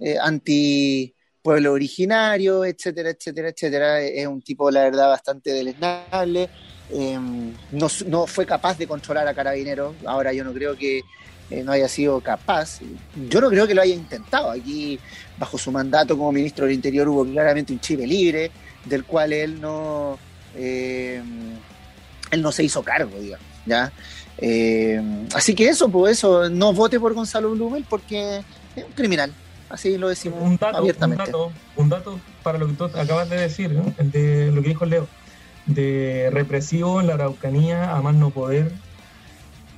[0.00, 1.14] eh, anti
[1.44, 4.00] pueblo originario, etcétera, etcétera, etcétera.
[4.00, 6.48] Es un tipo, la verdad, bastante deleznable.
[6.90, 9.94] Em, no, fue capaz de controlar a Carabineros.
[10.06, 11.02] Ahora yo no creo que
[11.50, 12.80] eh, no haya sido capaz.
[13.28, 14.50] Yo no creo que lo haya intentado.
[14.50, 14.98] Aquí,
[15.38, 18.50] bajo su mandato como ministro del Interior, hubo claramente un Chile libre,
[18.86, 20.18] del cual él no,
[20.56, 21.58] em,
[22.30, 23.46] él no se hizo cargo, digamos.
[23.66, 23.92] ¿ya?
[24.38, 28.42] Em, así que eso, pues eso, no vote por Gonzalo Blumel porque
[28.74, 29.30] es un criminal
[29.74, 31.32] Así lo decimos un dato, abiertamente.
[31.74, 35.08] Un dato, para lo que tú acabas de decir, de lo que dijo Leo,
[35.66, 38.70] de represivo en la Araucanía a más no poder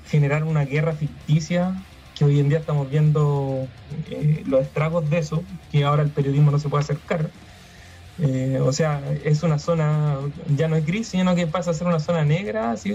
[0.07, 1.83] generar una guerra ficticia
[2.15, 3.67] que hoy en día estamos viendo
[4.11, 5.43] eh, los estragos de eso,
[5.73, 7.31] que ahora el periodismo no se puede acercar.
[8.19, 10.19] Eh, o sea, es una zona,
[10.59, 12.95] ya no es gris, sino que pasa a ser una zona negra, así,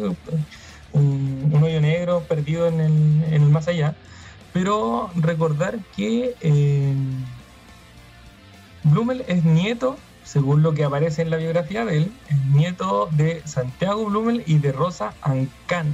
[0.94, 3.96] un, hoyo negro perdido en el, en el más allá.
[4.54, 6.94] Pero recordar que eh,
[8.84, 13.42] Blumel es nieto, según lo que aparece en la biografía de él, es nieto de
[13.46, 15.94] Santiago Blumel y de Rosa Ancán.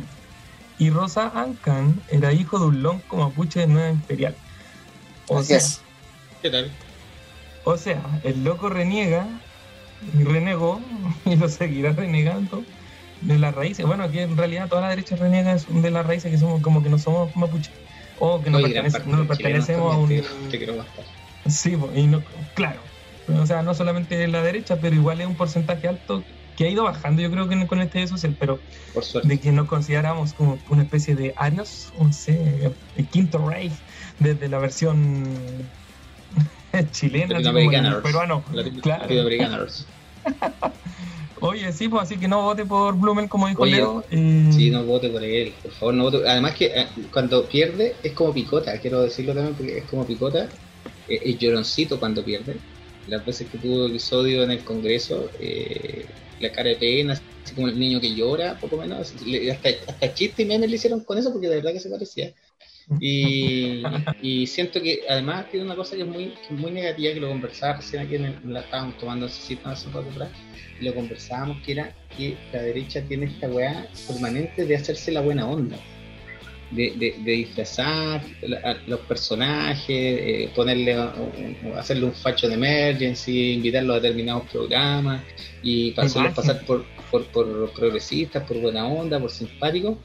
[0.79, 4.35] Y Rosa Ancán era hijo de un lonco mapuche de Nueva Imperial.
[5.27, 5.59] O sea,
[6.41, 6.71] ¿Qué tal?
[7.63, 9.27] O sea, el loco reniega
[10.17, 10.79] y renegó
[11.25, 12.63] y lo seguirá renegando
[13.21, 13.85] de las raíces.
[13.85, 16.89] Bueno, aquí en realidad toda la derecha reniega de las raíces que somos como que
[16.89, 17.73] no somos mapuches
[18.19, 18.59] o que no,
[19.27, 20.23] pertenecemos a un.
[21.47, 22.23] Sí, y no,
[22.55, 22.81] claro.
[23.27, 26.23] O sea, no solamente la derecha, pero igual es un porcentaje alto
[26.55, 28.59] que ha ido bajando, yo creo que con este social, pero
[29.23, 33.71] de que nos consideramos como una especie de arios, no sé, el quinto rey
[34.19, 35.23] desde la versión
[36.91, 37.39] chilena,
[38.01, 38.43] peruano.
[38.81, 39.05] Claro.
[41.41, 44.03] Oye, sí, pues así que no vote por Blumel, como dijo Leo.
[44.09, 44.49] Eh...
[44.51, 46.27] Sí, no vote por él, por favor, no vote.
[46.27, 50.49] Además que eh, cuando pierde es como picota, quiero decirlo también porque es como picota.
[51.07, 52.59] Eh, es lloroncito cuando pierde.
[53.05, 56.05] Las veces que tuvo episodio en el Congreso, eh,
[56.39, 59.13] la cara de pena, así como el niño que llora, poco menos.
[59.51, 62.33] hasta, hasta chiste y memes le hicieron con eso porque de verdad que se parecía.
[62.99, 63.83] Y,
[64.21, 67.77] y, siento que además tiene una cosa que es muy, muy negativa, que lo conversaba
[67.77, 69.57] recién aquí en la estábamos tomando hace
[69.87, 70.29] un poco atrás,
[70.79, 75.21] y lo conversábamos, que era que la derecha tiene esta weá permanente de hacerse la
[75.21, 75.77] buena onda.
[76.71, 78.21] De, de, disfrazar
[78.65, 80.95] a los personajes, eh, ponerle
[81.77, 85.23] hacerle un facho de emergency, invitarlos a determinados programas
[85.63, 89.97] y hacerlos pasar por, por, por progresistas, por buena onda, por simpáticos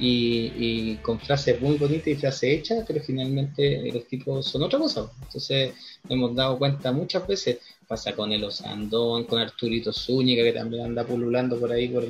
[0.00, 5.10] y, con frases muy bonitas y frases hechas, pero finalmente los tipos son otra cosa.
[5.22, 5.72] Entonces,
[6.08, 11.04] hemos dado cuenta muchas veces, pasa con el Osandón, con Arturito Zúñiga, que también anda
[11.04, 12.06] pululando por ahí por,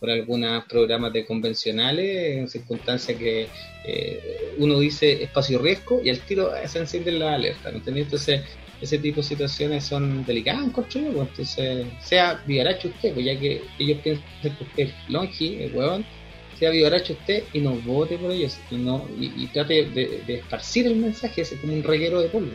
[0.00, 3.48] por algunos programas de convencionales, en circunstancias que
[3.84, 8.42] eh, uno dice espacio riesgo y al tiro se enciende la alerta, ¿me Entonces,
[8.80, 13.62] ese tipo de situaciones son delicadas, yo, pues, entonces, sea vivaracho usted, pues ya que
[13.78, 16.04] ellos piensan que usted es longi, el huevón,
[16.56, 20.96] sea vivaracho usted y no vote por ellos, y, no, y, trate de, esparcir el
[20.96, 22.50] mensaje, ese como un reguero de polvo.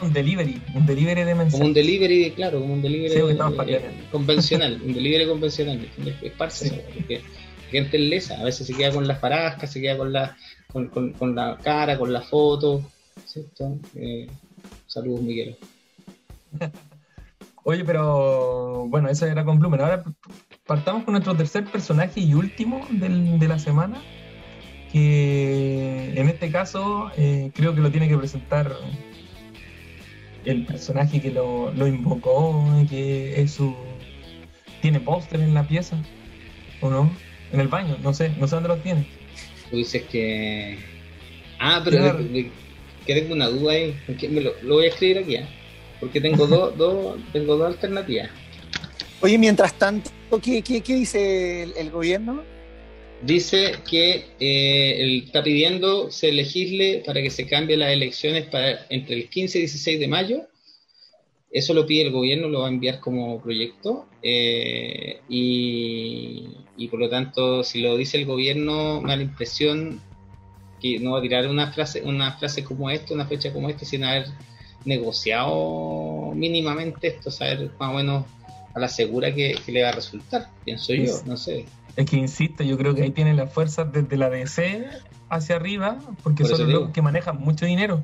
[0.00, 1.58] Un delivery, un delivery de mensaje.
[1.58, 3.36] Como un delivery, claro, como un delivery
[4.10, 5.88] convencional, un delivery convencional,
[6.22, 7.22] esparce, porque
[7.70, 10.36] gente lesa, a veces se queda con las parascas, se queda con la,
[10.72, 12.82] con, con, la cara, con la foto,
[13.26, 13.78] ¿cierto?
[13.94, 14.26] Eh,
[14.86, 15.56] Saludos, Miguel.
[17.64, 19.80] Oye, pero bueno, eso era con Blumen.
[19.80, 20.04] Ahora
[20.66, 24.00] partamos con nuestro tercer personaje y último de la semana,
[24.92, 28.74] que en este caso eh, creo que lo tiene que presentar
[30.44, 33.74] el personaje que lo, invocó, que es su...
[34.80, 35.98] tiene póster en la pieza,
[36.80, 37.10] ¿o no?
[37.52, 39.06] En el baño, no sé, no sé dónde lo tiene.
[39.70, 40.78] Tú dices que...
[41.58, 42.18] Ah, pero
[43.06, 43.94] que tengo una duda ahí,
[44.30, 45.46] me lo, voy a escribir aquí, ¿eh?
[46.00, 48.30] porque tengo dos, dos, tengo dos alternativas.
[49.24, 50.10] Oye, mientras tanto,
[50.42, 52.42] ¿qué, dice el, gobierno?
[53.22, 59.16] Dice que eh, está pidiendo se legisle para que se cambie las elecciones para entre
[59.16, 60.42] el 15 y 16 de mayo.
[61.50, 64.06] Eso lo pide el gobierno, lo va a enviar como proyecto.
[64.22, 66.46] Eh, y,
[66.76, 70.02] y por lo tanto, si lo dice el gobierno, me da la impresión
[71.00, 74.04] no va a tirar una frase, una frase como esta, una fecha como esta, sin
[74.04, 74.26] haber
[74.84, 78.24] negociado mínimamente esto, saber más o menos
[78.74, 81.66] a la segura que, le va a resultar, pienso yo, no sé.
[81.96, 84.86] Es que insisto, yo creo que ahí tiene la fuerza desde la DC
[85.28, 88.02] hacia arriba, porque son los que manejan mucho dinero.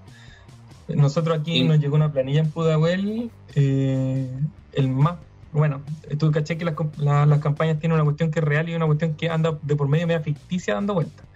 [0.88, 4.28] Nosotros aquí nos llegó una planilla en Pudahuel, eh,
[4.72, 5.16] el más,
[5.52, 5.82] bueno,
[6.18, 9.14] tú caché que las, las campañas tienen una cuestión que es real y una cuestión
[9.14, 11.26] que anda de por medio media ficticia dando vueltas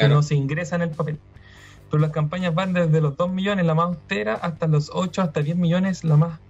[0.00, 1.18] que no se ingresa en el papel.
[1.90, 5.42] Pero las campañas van desde los 2 millones, la más austera, hasta los 8, hasta
[5.42, 6.40] 10 millones, la más.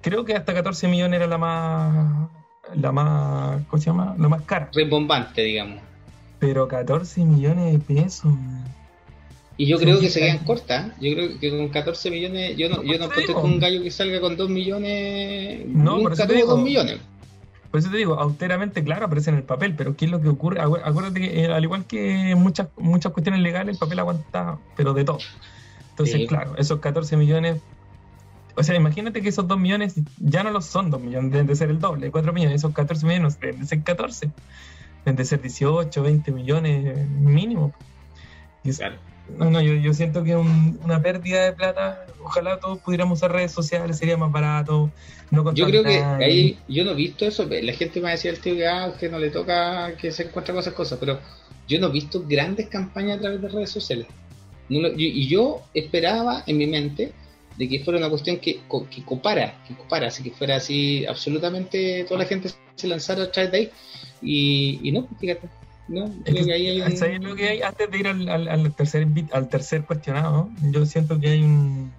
[0.00, 2.28] Creo que hasta 14 millones era la más.
[2.74, 3.62] La más.
[3.66, 4.14] ¿Cómo se llama?
[4.18, 4.70] La más cara.
[4.74, 5.80] Rimbombante, digamos.
[6.38, 8.32] Pero 14 millones de pesos.
[9.56, 10.92] Y yo creo que se quedan cortas.
[11.00, 12.56] Yo creo que con 14 millones.
[12.56, 15.66] Yo no, yo no con un gallo que salga con 2 millones.
[15.66, 16.98] No, nunca tuvo 2 millones.
[17.70, 20.28] Por eso te digo, austeramente, claro, aparece en el papel, pero ¿qué es lo que
[20.28, 20.60] ocurre?
[20.60, 25.04] Acuérdate que, eh, al igual que muchas, muchas cuestiones legales, el papel aguanta, pero de
[25.04, 25.18] todo.
[25.90, 27.60] Entonces, claro, esos 14 millones.
[28.56, 31.56] O sea, imagínate que esos 2 millones ya no los son 2 millones, deben de
[31.56, 34.30] ser el doble, 4 millones, esos 14 millones deben de ser 14,
[35.04, 37.72] deben de ser 18, 20 millones mínimo.
[38.76, 38.96] claro.
[39.38, 42.04] No, no, yo, yo siento que es una pérdida de plata.
[42.20, 44.90] Ojalá todos pudiéramos usar redes sociales, sería más barato.
[45.30, 47.46] No yo creo que ahí, yo no he visto eso.
[47.48, 50.52] La gente me decía el tío que ah, usted no le toca que se encuentre
[50.52, 51.20] con esas cosas, pero
[51.68, 54.06] yo no he visto grandes campañas a través de redes sociales.
[54.68, 57.12] y yo esperaba en mi mente
[57.60, 62.04] de que fuera una cuestión que, que copara, que copara, así que fuera así absolutamente
[62.04, 63.70] toda la gente se lanzara a través de ahí.
[64.22, 65.46] Y, y no, fíjate
[65.86, 66.10] ¿no?
[66.24, 69.84] Creo que, ahí hay lo que hay antes de ir al, al, tercer al tercer
[69.84, 70.48] cuestionado?
[70.70, 71.92] Yo siento que hay un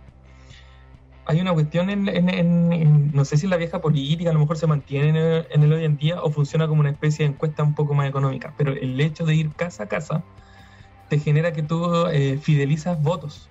[1.25, 4.65] hay una cuestión en, en, no sé si la vieja política a lo mejor se
[4.65, 7.93] mantiene en el, hoy en día o funciona como una especie de encuesta un poco
[7.93, 10.23] más económica, pero el hecho de ir casa a casa
[11.07, 13.50] te genera que tú eh, fidelizas votos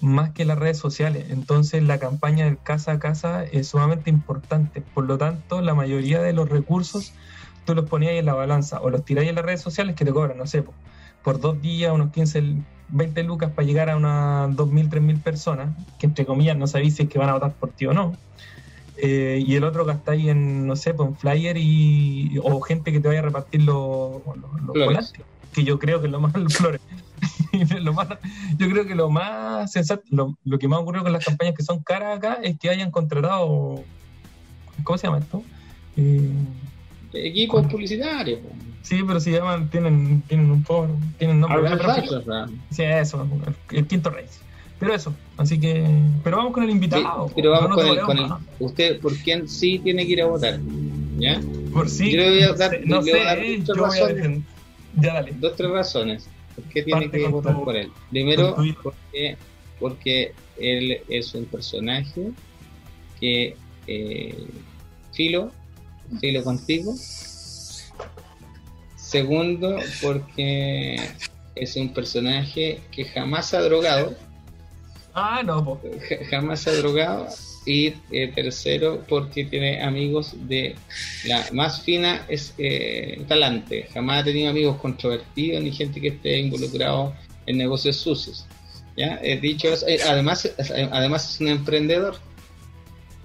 [0.00, 1.26] más que las redes sociales.
[1.30, 4.80] Entonces la campaña del casa a casa es sumamente importante.
[4.80, 7.12] Por lo tanto, la mayoría de los recursos
[7.64, 10.12] tú los ponías en la balanza o los tiráis en las redes sociales que te
[10.12, 10.64] cobran, no sé,
[11.22, 12.42] por, dos días, unos 15,
[12.88, 17.02] 20 lucas para llegar a unas 2.000, 3.000 personas, que entre comillas no sabéis si
[17.04, 18.16] es que van a votar por ti o no.
[18.96, 23.08] Eh, y el otro gastáis en, no sé, en flyer y, o gente que te
[23.08, 24.20] vaya a repartir los,
[24.66, 25.12] los,
[25.52, 26.80] que yo creo que es lo más flores.
[27.80, 28.08] lo más,
[28.58, 31.62] yo creo que lo más sensato, lo, lo que más ocurrió con las campañas que
[31.62, 33.82] son caras acá es que hayan contratado,
[34.84, 35.42] ¿cómo se llama esto?
[35.96, 36.30] Eh,
[37.12, 38.40] equipos publicitarios.
[38.82, 41.60] Sí, pero si llaman, tienen, tienen un foro, tienen nombre.
[42.70, 43.26] Sí, eso,
[43.70, 44.24] el, quinto rey.
[44.78, 45.86] Pero eso, así que.
[46.24, 47.30] Pero vamos con el invitado.
[47.34, 50.58] pero vamos con, el, con el, Usted, ¿por quién sí tiene que ir a votar?
[51.18, 51.40] ¿Ya?
[51.72, 52.10] Por sí.
[52.10, 54.42] Yo le voy a dar, no sé,
[54.96, 55.32] ya dale.
[55.38, 56.28] Dos, tres razones.
[56.60, 57.90] ¿Por qué tiene que votar por él?
[58.10, 59.36] Primero, porque,
[59.78, 62.30] porque él es un personaje
[63.18, 63.56] que.
[63.86, 64.46] Eh,
[65.12, 65.50] Filo
[66.22, 66.94] lo contigo.
[68.96, 70.96] Segundo, porque
[71.54, 74.14] es un personaje que jamás ha drogado.
[75.14, 75.80] Ah, no,
[76.30, 77.26] Jamás ha drogado.
[77.70, 80.74] Y eh, tercero, porque tiene amigos de
[81.24, 83.86] la más fina es eh, talante.
[83.94, 87.14] Jamás ha tenido amigos controvertidos ni gente que esté involucrado
[87.46, 88.44] en negocios sucios.
[88.96, 89.20] ¿ya?
[89.22, 92.16] Eh, dicho eso, eh, además, eh, además es un emprendedor.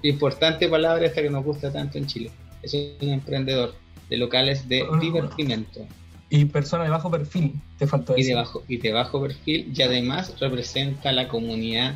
[0.03, 2.29] Importante palabra esta que nos gusta tanto en Chile.
[2.61, 3.73] Es un emprendedor
[4.11, 4.99] de locales de Ah.
[5.01, 5.87] divertimento.
[6.29, 8.29] Y persona de bajo perfil, te faltó y eso.
[8.29, 11.95] de bajo y de bajo perfil y además representa la comunidad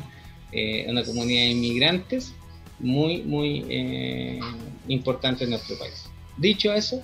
[0.52, 2.32] eh, una comunidad de inmigrantes
[2.80, 4.40] muy muy eh,
[4.88, 6.06] importante en nuestro país
[6.36, 7.02] dicho eso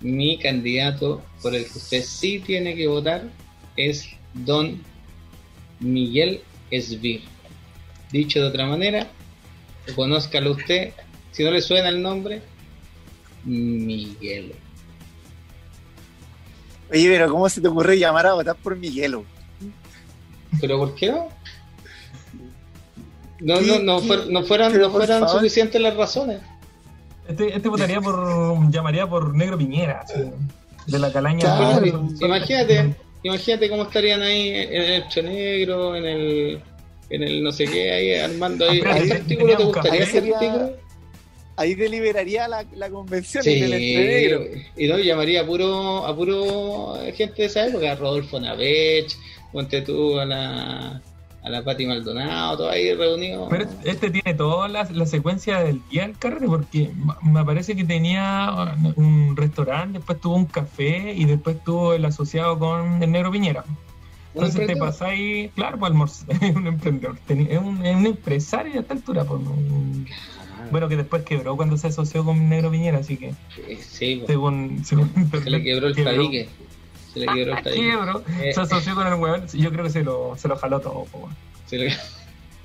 [0.00, 3.24] mi candidato por el que usted sí tiene que votar
[3.76, 4.82] es don
[5.80, 7.22] Miguel Esbir
[8.10, 9.08] dicho de otra manera
[9.94, 10.92] conózcalo usted
[11.30, 12.42] si no le suena el nombre
[13.44, 14.54] Miguel
[16.92, 19.24] Oye, pero ¿cómo se te ocurre llamar a votar por Miguelo?
[20.60, 21.28] ¿Pero por qué no?
[23.42, 26.40] No, ¿Qué- no, no, fuer- no fueran, no fueran suficientes las razones.
[27.28, 28.70] Este, este votaría por.
[28.70, 30.20] llamaría por Negro Piñera, así,
[30.86, 31.40] de la calaña.
[31.40, 32.08] Claro.
[32.20, 36.60] Imagínate, imagínate cómo estarían ahí en el hecho negro, en el,
[37.10, 38.78] en el no sé qué, ahí armando ahí.
[38.78, 40.72] Ah, pero ¿Ese ahí artículo te gustaría ese artículo?
[41.56, 44.44] Ahí deliberaría la, la convención Sí, en el Entre Negro.
[44.76, 49.14] y no, llamaría a puro, a puro gente de esa época, a Rodolfo Navech,
[49.52, 51.02] ponte tú a la,
[51.42, 53.48] a la Pati Maldonado, todo ahí reunido.
[53.48, 56.90] Pero este tiene toda la, la secuencia del día del carrete, porque
[57.22, 62.58] me parece que tenía un restaurante, después tuvo un café y después tuvo el asociado
[62.58, 63.64] con el Negro Piñera.
[64.34, 68.80] Entonces te pasáis, claro, para almorzar, es un emprendedor, es un, es un empresario a
[68.82, 69.24] esta altura.
[69.24, 70.06] Pues, un-
[70.70, 74.26] bueno, que después quebró cuando se asoció con Negro Piñera, así que Sí, sí, pues,
[74.28, 75.10] según, según
[75.42, 76.48] se le quebró el tabique.
[77.12, 77.82] Se le quebró el tabique.
[77.90, 80.80] Quebró, Eh, se asoció con el weón, yo creo que se lo, se lo jaló
[80.80, 81.04] todo.
[81.04, 81.28] po,
[81.66, 81.96] se le-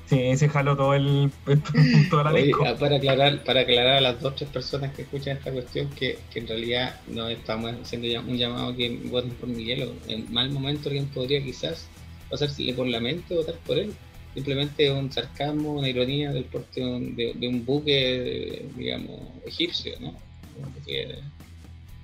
[0.10, 1.30] Sí, se jaló todo el,
[2.10, 2.64] toda la Oye, disco.
[2.66, 6.18] ah, para aclarar, para aclarar a las dos tres personas que escuchan esta cuestión que,
[6.32, 10.32] que en realidad no estamos haciendo ya un llamado que voten por Miguel o en
[10.32, 11.90] mal momento alguien podría quizás
[12.30, 13.94] pasársele por la mente votar por él.
[14.34, 20.14] Simplemente un sarcasmo, una ironía del porte de, un- de- un buque, digamos, egipcio, ¿no?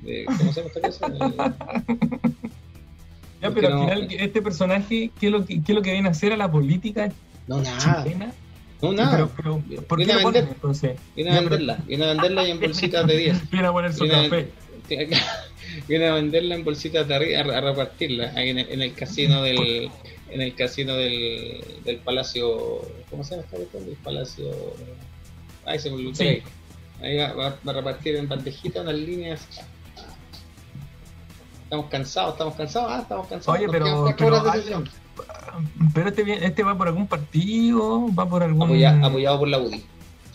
[0.03, 1.09] De- ¿Cómo se llama esta cosa?
[1.09, 1.53] De-
[3.41, 5.91] Ya, pero al no- final, este personaje, ¿qué es lo que, qué es lo que
[5.91, 7.11] viene a hacer a la política
[7.47, 8.03] no, nada.
[8.03, 8.31] chilena?
[8.81, 9.29] No, nada.
[9.35, 10.55] Pero, pero, ¿Por qué Viene a lo ponen vender.
[10.55, 10.99] entonces?
[11.15, 11.77] Viene a venderla.
[11.85, 13.49] Viene a venderla y en bolsitas de 10.
[13.51, 14.47] Viene a poner su Viene a- café.
[15.87, 18.93] viene a venderla en bolsitas de arriba, a, a repartirla ahí en el, en el
[18.93, 19.89] casino del
[20.29, 23.85] en el casino del, del palacio ¿cómo se llama esta cuestión?
[23.85, 24.51] del palacio
[25.65, 26.23] ay se me olvidó Sí.
[26.25, 26.43] ahí
[27.01, 29.47] Ahí va, va- va a repartir en bandejitas unas líneas
[31.73, 34.89] estamos cansados estamos cansados ah estamos cansados Oye, pero- pero hay- sesión.
[35.93, 38.63] Pero este, este va por algún partido, va por algún.
[38.63, 39.83] Apoya- apoyado por la UDI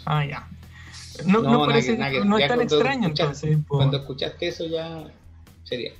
[0.05, 0.49] Ah, ya.
[1.27, 3.59] No, No, no, nada parece, que- nada que- no es tan extraño entonces.
[3.67, 5.05] cuando escuchaste eso ya
[5.65, 5.93] sería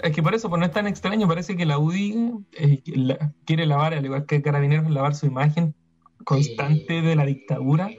[0.00, 3.32] Es que por eso, pues no es tan extraño, parece que la UDI eh, la-
[3.44, 5.74] quiere lavar, al igual que Carabineros, lavar su imagen
[6.24, 7.90] constante de la dictadura,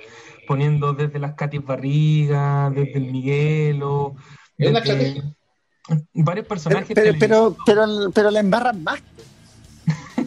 [0.48, 4.16] poniendo desde las Katis Barriga, desde el Miguelo,
[4.58, 5.24] es una estrategia
[6.14, 9.02] varios personajes pero, pero, pero, pero la embarran más.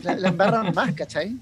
[0.03, 1.37] La, la embarran más, ¿cachai?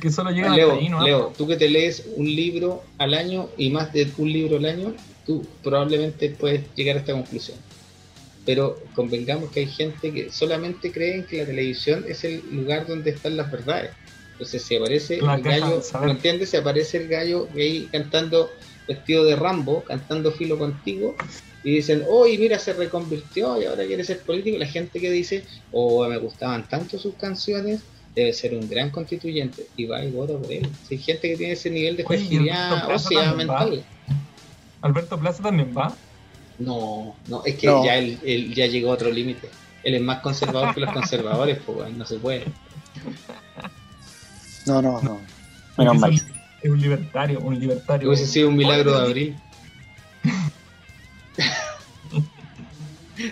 [0.00, 1.02] que solo llegan Leo, ahí, ¿no?
[1.02, 4.66] Leo, tú que te lees un libro al año y más de un libro al
[4.66, 4.94] año,
[5.26, 7.56] tú probablemente puedes llegar a esta conclusión.
[8.44, 13.10] Pero convengamos que hay gente que solamente creen que la televisión es el lugar donde
[13.10, 13.92] están las verdades.
[14.32, 15.82] Entonces, si aparece La el caja gallo.
[16.02, 16.50] ¿me entiendes?
[16.50, 18.50] Si aparece el gallo ahí cantando
[18.88, 21.14] vestido de Rambo, cantando filo contigo,
[21.64, 24.58] y dicen, oye, mira, se reconvirtió y ahora quiere ser político.
[24.58, 27.80] La gente que dice, oh, me gustaban tanto sus canciones,
[28.14, 29.66] debe ser un gran constituyente.
[29.76, 30.68] Y va y vota por él.
[30.88, 33.34] Si hay gente que tiene ese nivel de Oye, ¿y fragilidad también va?
[33.34, 33.84] mental.
[34.80, 35.94] Alberto Plaza también va.
[36.58, 37.84] No, no, es que No.
[37.84, 39.48] ya él, él ya llegó a otro límite.
[39.84, 42.44] Él es más conservador que los conservadores, pues no se puede.
[44.66, 45.20] No, no, no.
[45.78, 46.10] Menos Es mal.
[46.12, 46.32] un-
[46.62, 48.08] Es un libertario, un libertario.
[48.08, 49.36] Hubiese sido un milagro de abril.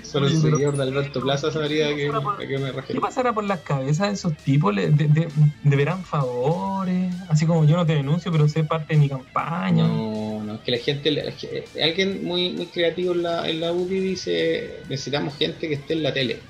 [0.05, 3.01] Solo el seguidor de Alberto Plaza sabría a qué, a qué me ¿Qué refiero.
[3.01, 4.75] pasará por las cabezas de esos tipos?
[4.75, 5.29] ¿Le- de- de-
[5.65, 7.13] ¿Deberán favores?
[7.29, 9.87] Así como yo no te denuncio, pero sé parte de mi campaña.
[9.89, 13.61] No, no, es que la gente, la- que- alguien muy, muy creativo en la, en
[13.61, 16.43] la UDI dice, necesitamos gente que esté en la tele.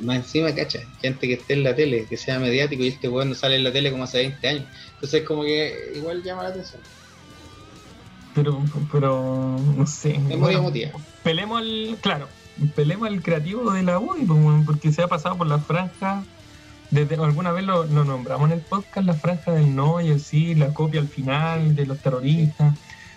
[0.00, 3.28] Más encima, cacha, gente que esté en la tele, que sea mediático y este weón
[3.30, 4.64] no sale en la tele como hace 20 años.
[4.94, 6.82] Entonces como que igual llama la atención.
[8.36, 8.62] Pero,
[8.92, 10.20] pero, no sé.
[10.28, 10.90] Es muy emotiva.
[11.22, 12.28] Pelemos al, claro,
[12.74, 16.22] pelemos al creativo de la UDI, pues, porque se ha pasado por la franja.
[16.90, 20.20] Desde, alguna vez lo, lo nombramos en el podcast, la franja del no y el
[20.20, 22.74] sí, la copia al final de los terroristas.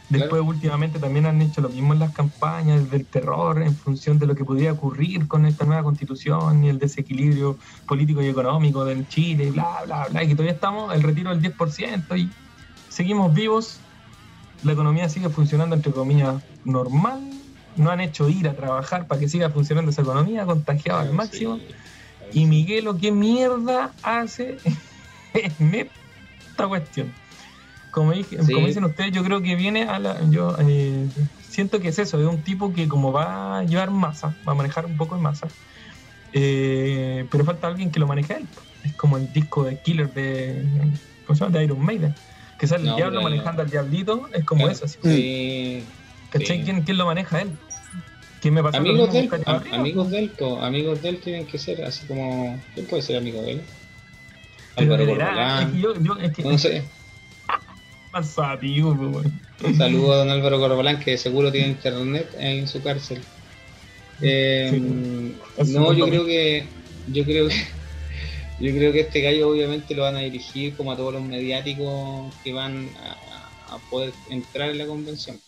[0.07, 4.25] Después, últimamente, también han hecho lo mismo en las campañas del terror en función de
[4.25, 9.07] lo que podría ocurrir con esta nueva constitución y el desequilibrio político y económico del
[9.09, 12.29] Chile, bla, bla, bla, y que todavía estamos el retiro del 10% y
[12.87, 13.81] seguimos vivos.
[14.63, 17.29] La economía sigue funcionando, entre comillas, normal.
[17.75, 21.59] No han hecho ir a trabajar para que siga funcionando esa economía, contagiado al máximo.
[22.33, 24.57] Y Miguelo, ¿qué mierda hace
[25.33, 27.13] en esta cuestión?
[27.91, 30.21] como, dicen ustedes, yo creo que viene a la.
[30.29, 31.07] Yo eh,
[31.41, 34.55] siento que es eso, es un tipo que, como va a llevar masa, va a
[34.55, 35.47] manejar un poco de masa,
[36.33, 38.47] eh, pero falta alguien que lo maneje él.
[38.83, 40.63] Es como el disco de Killer de,
[41.25, 41.57] ¿cómo se llama?
[41.57, 42.15] de Iron Maiden,
[42.59, 44.85] que sale el diablo manejando al diablito, es como eso.
[44.85, 44.99] Así.
[45.01, 45.83] Sí.
[46.29, 46.63] ¿Cachai?
[46.63, 47.51] ¿Quién, ¿Quién, lo maneja él?
[48.41, 49.29] ¿Quién me pasa amigos, de él,
[49.71, 50.31] amigos de él,
[50.61, 52.59] amigos de él tienen que ser así como.
[52.73, 53.61] ¿Quién puede ser amigo de él?
[54.75, 55.75] Álvaro Corbalán.
[55.75, 56.83] Es yo, yo, es que, no sé.
[59.63, 63.21] Un saludo a don Álvaro Corbalán, que seguro tiene internet en su cárcel.
[64.21, 65.33] Eh,
[65.67, 66.65] no, yo creo que.
[67.07, 67.78] Yo creo que.
[68.59, 72.33] Yo creo que este gallo obviamente lo van a dirigir como a todos los mediáticos
[72.43, 75.39] que van a, poder entrar en la convención.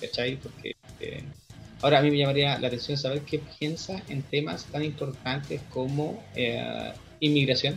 [0.00, 0.36] ¿Cachai?
[0.36, 1.24] Porque eh,
[1.80, 6.22] ahora a mí me llamaría la atención saber qué piensa en temas tan importantes como
[6.36, 7.76] eh, inmigración,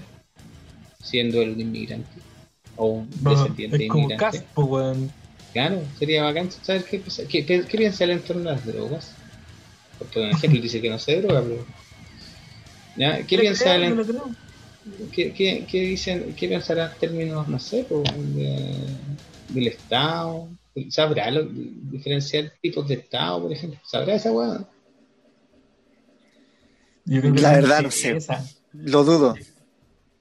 [1.01, 2.19] siendo él un inmigrante
[2.75, 4.43] o un descendiente inmigrante.
[5.53, 9.13] Claro, sería bacán saber qué, qué, qué, qué piensa él en torno a las drogas.
[9.97, 11.65] Porque, por ejemplo, dice que no se droga, pero.
[12.97, 13.25] ¿Ya?
[13.25, 14.44] ¿Qué piensa él en.?
[15.11, 17.87] ¿Qué, qué, qué, dicen, qué pensará en términos, no sé,
[19.49, 20.47] del Estado?
[20.89, 23.79] ¿Sabrá lo, diferenciar tipos de Estado, por ejemplo?
[23.83, 24.67] ¿Sabrá esa hueá?
[27.05, 28.17] La verdad, no sé.
[28.73, 29.35] Lo dudo.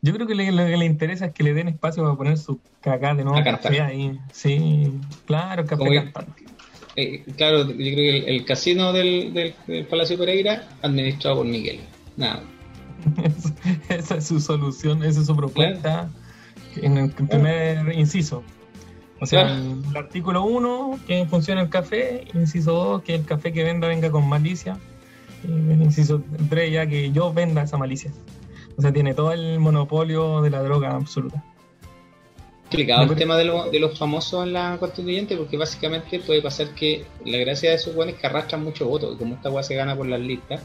[0.00, 2.60] Yo creo que lo que le interesa es que le den espacio para poner su
[2.80, 4.18] cagada de nuevo café ahí.
[4.32, 4.92] Sí,
[5.26, 6.44] claro, café cantante.
[6.96, 11.80] Eh, claro, yo creo que el, casino del, del, Palacio Pereira administrado por Miguel.
[12.16, 12.42] Nada.
[13.88, 16.10] esa es su solución, esa es su propuesta
[16.76, 18.42] en el primer inciso.
[19.20, 22.26] O sea, el, artículo 1, que funcione el café.
[22.34, 24.76] Inciso 2, que el café que venda venga con malicia.
[25.44, 28.10] Y inciso 3, ya que yo venda esa malicia.
[28.76, 31.42] O sea, tiene todo el monopolio de la droga absoluta.
[32.64, 37.04] Complicado el tema de, de, los famosos en la constituyente, porque básicamente puede pasar que
[37.24, 39.76] la gracia de esos buenos es que arrastran mucho voto, y como esta weá se
[39.76, 40.60] gana por las listas,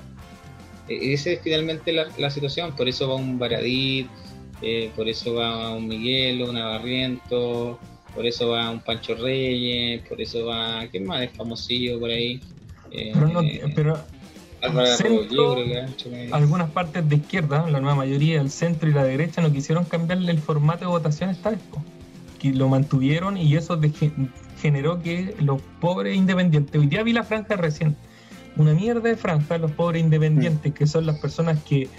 [0.90, 2.76] esa es finalmente la, situación.
[2.76, 4.08] Por eso va un Baradit,
[4.62, 7.80] eh, por eso va un Miguel, un Navarriento,
[8.14, 10.86] por eso va un Pancho Reyes, por eso va.
[10.92, 12.40] ¿Quién más es famosillo por ahí?
[12.92, 14.00] pero, no, eh, pero
[16.32, 20.32] algunas partes de izquierda, la nueva mayoría, el centro y la derecha, no quisieron cambiarle
[20.32, 21.60] el formato de votación esta vez.
[22.40, 23.80] Que lo mantuvieron y eso
[24.62, 27.96] generó que los pobres independientes, hoy día vi la franja recién,
[28.58, 31.90] una mierda de franja, los pobres independientes, que son las personas que,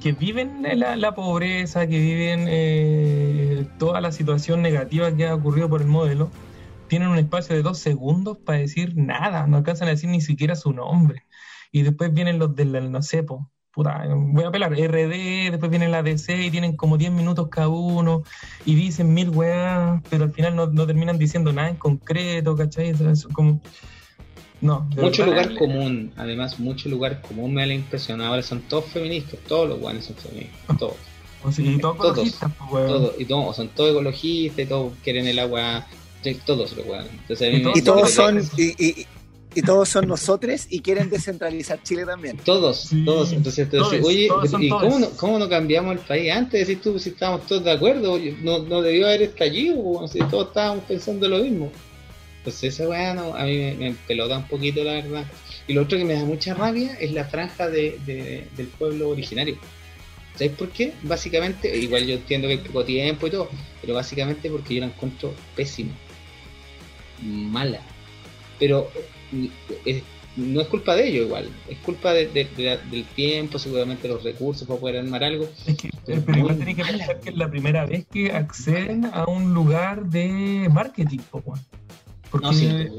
[0.00, 5.68] que, viven la, la, pobreza, que viven eh, toda la situación negativa que ha ocurrido
[5.68, 6.30] por el modelo
[6.88, 10.54] tienen un espacio de dos segundos para decir nada, no alcanzan a decir ni siquiera
[10.54, 11.24] su nombre.
[11.72, 13.24] Y después vienen los del, no sé,
[13.72, 17.68] puta, voy a apelar, RD, después viene la DC y tienen como 10 minutos cada
[17.68, 18.22] uno
[18.64, 22.90] y dicen mil weas, pero al final no, terminan diciendo nada en concreto, ¿cachai?
[22.90, 23.60] Eso, como...
[24.64, 28.20] No, mucho lugar común, además, mucho lugar común me da la impresión.
[28.20, 30.96] Ahora son todos feministas, todos los guanes son feministas, todos.
[31.58, 35.86] y todos, ecologistas, pues, todos, y todos, son todos ecologistas y todos quieren el agua
[36.46, 39.06] todos los y, todos son y,
[39.54, 42.38] y, todos son nosotros y quieren descentralizar Chile también.
[42.38, 43.32] Todos, todos.
[43.32, 43.68] Entonces,
[44.02, 46.60] oye, ¿y cómo no, cómo no, cambiamos el país antes?
[46.60, 50.84] Decir tú, si estábamos todos de acuerdo, no, no debió haber estallido, si todos estábamos
[50.84, 51.70] pensando lo mismo.
[52.44, 55.24] Entonces, esa weá a mí me, pelota un poquito, la verdad.
[55.66, 57.98] Y lo otro que me da mucha rabia es la franja de,
[58.54, 59.56] del pueblo originario.
[60.34, 60.92] ¿Sabes por qué?
[61.04, 63.48] Básicamente, igual yo entiendo que hay poco tiempo y todo,
[63.80, 65.92] pero básicamente porque yo la encuentro pésimo
[67.22, 67.80] mala.
[68.58, 68.90] Pero
[69.86, 70.02] eh,
[70.36, 74.80] no es culpa de ellos igual, es culpa de, del tiempo, seguramente los recursos para
[74.80, 75.48] poder armar algo.
[75.66, 79.24] Es que, pero igual tenés que pensar que es la primera vez que acceden a
[79.24, 81.20] un lugar de marketing,
[82.34, 82.90] Porque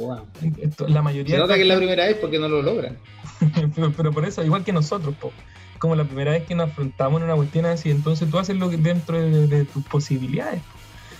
[0.88, 1.36] la mayoría...
[1.36, 2.98] Se nota que es la primera vez porque no lo logran.
[3.98, 5.34] pero, por eso, igual que nosotros, po.
[5.78, 8.70] como la primera vez que nos afrontamos en una cuestión así, entonces tú haces lo
[8.70, 10.62] que dentro de, tus posibilidades.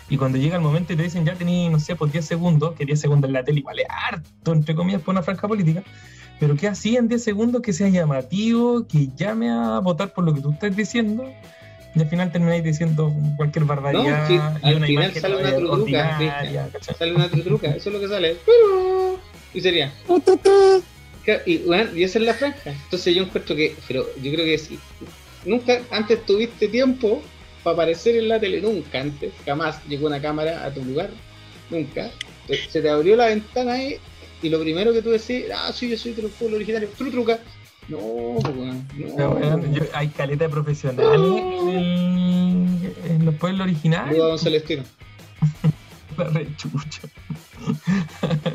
[0.08, 2.74] Y cuando llega el momento y te dicen, ya tení, no sé, por 10 segundos,
[2.76, 5.84] que 10 segundos en la tele vale harto, entre comillas, por una franja política,
[6.40, 10.34] pero que así en 10 segundos que sea llamativo, que llame a votar por lo
[10.34, 11.26] que tú estás diciendo,
[11.96, 14.04] y al final termináis diciendo cualquier barbaridad.
[14.04, 15.52] No, sí, y al una final sale una.
[16.72, 16.96] ¿cachai?
[16.96, 18.38] Sale una trutruca, eso es lo que sale.
[18.46, 19.20] Pero-
[19.54, 19.94] Y sería.
[21.46, 22.72] Y, bueno, y esa es la franja.
[22.72, 24.78] Entonces yo encuentro que, pero yo creo que si
[25.46, 27.22] nunca antes tuviste tiempo
[27.64, 31.10] para aparecer en la tele, nunca antes, jamás llegó una cámara a tu lugar,
[31.70, 32.12] nunca.
[32.70, 33.98] Se te abrió la ventana ahí
[34.44, 37.40] y lo primero que tú decís, ah, sí, yo soy del pueblo originario, trutruca.
[37.88, 39.74] No, weón, no.
[39.74, 44.84] Yo- hay caleta de profesionales en, el- en los pueblos a Don Celestino.
[46.18, 47.02] La rechucha.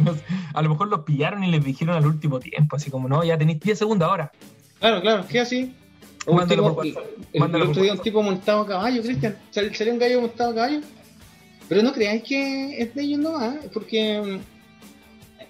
[0.05, 0.23] No sé,
[0.55, 3.37] a lo mejor los pillaron y les dijeron al último tiempo, así como, no, ya
[3.37, 4.31] tenéis 10 segundos ahora.
[4.79, 5.75] Claro, claro, ¿qué así?
[6.27, 6.95] Un tipo- el,
[7.33, 9.37] el por otro día un tipo montado a caballo, Cristian.
[9.51, 10.81] Sal- Salió un gallo montado a caballo.
[11.69, 14.60] Pero no creáis que es de ellos nomás, porque mm,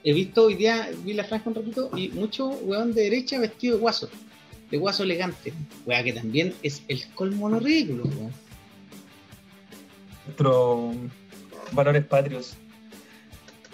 [0.05, 3.77] he visto hoy día, vi la franja un ratito, y mucho weón de derecha vestido
[3.77, 4.09] de guaso.
[4.71, 5.53] De guaso elegante.
[5.87, 8.33] Weá, que también es el colmo no ridículo, weón.
[10.27, 10.95] Nuestros
[11.73, 12.55] valores patrios.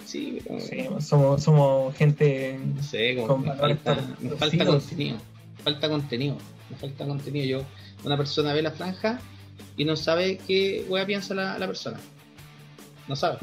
[0.05, 2.59] Sí, pero Sí, somos, somos gente.
[2.75, 5.17] no sé, Con me falta, me falta contenido.
[5.63, 6.37] Falta contenido.
[6.69, 7.45] Me falta contenido.
[7.45, 7.65] Yo,
[8.05, 9.19] una persona ve la franja
[9.75, 11.99] y no sabe qué weá piensa la, la persona.
[13.07, 13.37] No sabe.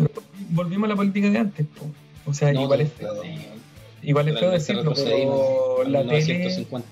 [0.51, 1.67] Volvimos a la política de antes.
[1.67, 1.87] po.
[2.27, 3.23] O sea, No, igual es feo.
[4.03, 6.21] Igual es feo decirlo, pero la tele.
[6.21, 6.89] 1950.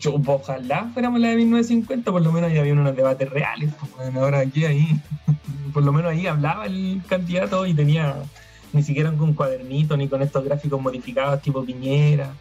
[0.00, 3.70] Yo, ojalá fuéramos la de 1950, por lo menos ahí había unos debates reales.
[3.96, 4.16] weón.
[4.16, 5.00] ahora aquí, ahí.
[5.72, 8.16] Por lo menos ahí hablaba el candidato y tenía
[8.74, 12.34] ni siquiera con un cuadernito, ni con estos gráficos modificados tipo Piñera,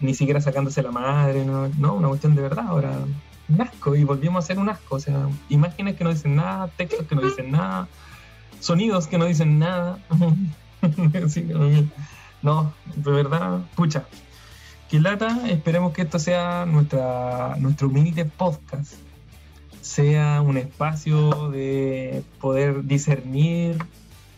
[0.00, 1.44] ni siquiera sacándose la madre.
[1.44, 2.66] No, no una cuestión de verdad.
[2.68, 2.92] Ahora,
[3.48, 4.96] un asco y volvimos a ser un asco.
[4.96, 7.88] O sea, imágenes que no dicen nada, textos que no dicen nada,
[8.60, 9.98] sonidos que no dicen nada.
[11.28, 11.68] Sí, no,
[12.42, 14.04] no, de verdad, pucha.
[14.90, 18.94] Que lata, esperemos que esto sea nuestra, nuestro humilde podcast.
[19.80, 23.78] Sea un espacio de poder discernir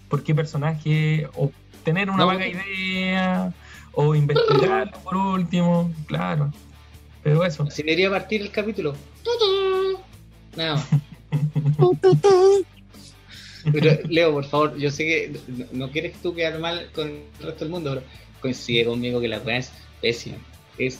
[0.08, 1.50] por qué personaje, o
[1.84, 3.52] tener una No, vaga idea,
[3.92, 6.52] o investigarlo por último, claro.
[7.22, 7.62] Pero eso.
[7.64, 8.94] Así debería partir el capítulo.
[10.56, 10.86] Nada más.
[13.70, 17.22] Pero, Leo, por favor, yo sé que no, no quieres tú quedar mal con el
[17.40, 18.06] resto del mundo, pero
[18.40, 20.38] coincide conmigo que la weá es pésima.
[20.78, 20.98] Es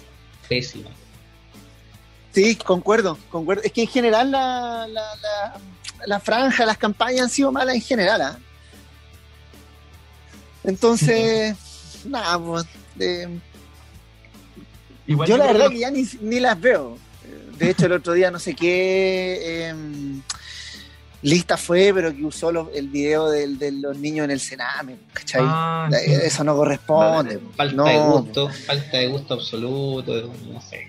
[0.49, 0.91] pésima.
[2.33, 3.63] Sí, concuerdo, concuerdo.
[3.63, 5.61] Es que en general la, la, la,
[6.07, 8.23] la franja, las campañas han sido malas en general.
[8.23, 8.39] ¿ah?
[10.65, 11.57] Entonces,
[12.05, 12.65] nada, pues,
[12.99, 13.29] eh,
[15.07, 16.97] Igual yo la verdad que que ya ni, ni las veo.
[17.59, 19.75] De hecho, el otro día no sé qué eh,
[21.23, 24.97] lista fue, pero que usó los- el video del- de los niños en el Sename,
[25.13, 25.43] ¿cachai?
[25.45, 26.13] Ah, Eh, sí.
[26.25, 27.39] Eso no corresponde.
[27.57, 30.89] Falta no, de gusto, falta de gusto absoluto, no sé.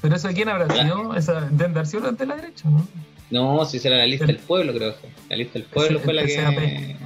[0.00, 1.12] Pero eso de quién habrá sido,
[1.50, 2.86] de haber sido de la derecha, ¿no?
[3.28, 5.10] No, si será la lista El- del pueblo, creo que fue.
[5.30, 6.96] La lista del pueblo fue la que.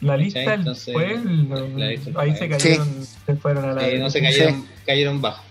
[0.00, 1.68] La lista del Entonces, pueblo.
[1.78, 3.88] la lista del ahí se cayeron, se fueron a la.
[3.88, 5.42] Eh, no se cayeron, cayeron bajo.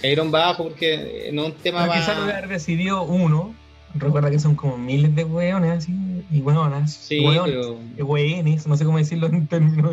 [0.00, 2.32] Cayeron bajo porque no es un tema Pero quizás lo más.
[2.34, 3.54] haber decidido uno.
[3.94, 5.92] Recuerda que son como miles de hueones así,
[6.30, 6.92] y hueonas.
[6.92, 7.80] Sí, hueones, pero.
[7.96, 9.92] y hueones, no sé cómo decirlo en términos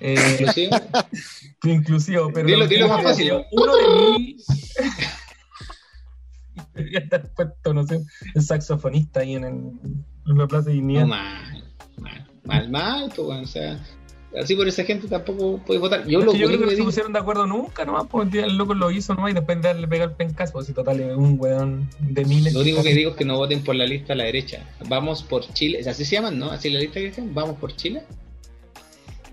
[0.00, 0.70] eh, Inclusive,
[1.64, 3.32] inclusivo, pero Dilo- dilo más fácil.
[3.52, 4.36] Uno de mil.
[6.74, 8.00] Debería estar puesto, no sé,
[8.34, 9.54] el saxofonista ahí en, el,
[10.26, 11.02] en la Plaza de Dignidad.
[11.02, 11.64] no, mal,
[11.98, 13.84] mal, mal, mal, pues, o sea,
[14.40, 16.06] así por esa gente tampoco puedes votar.
[16.06, 18.56] Yo lo yo creo que no se digo, pusieron de acuerdo nunca, nomás, porque el
[18.56, 21.36] loco lo hizo nomás y después de darle pegar el pencazo, así total, es un
[21.38, 22.52] weón de miles.
[22.54, 24.64] lo único que digo es que no voten por la lista a la derecha.
[24.88, 26.50] Vamos por Chile, así se llaman, ¿no?
[26.50, 28.02] Así la lista que dicen, vamos por Chile.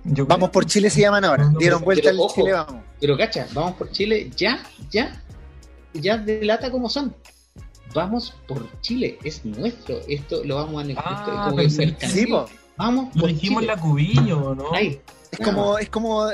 [0.03, 1.43] Yo Vamos creo- por Chile se llaman ahora.
[1.45, 2.29] No, no, Dieron vuelta pero al.
[2.33, 2.83] Chile, vamos.
[2.99, 5.21] Pero cacha, vamos por Chile, ya, ya,
[5.93, 7.13] ya delata como son.
[7.93, 9.99] Vamos por Chile, es nuestro.
[10.07, 12.07] Esto lo vamos a Ah, es como que.
[12.07, 12.45] Sí, po.
[12.77, 14.73] Vamos Lo por dijimos en la cubillo, ¿no?
[14.73, 14.99] Ahí,
[15.31, 16.25] Es como, es como,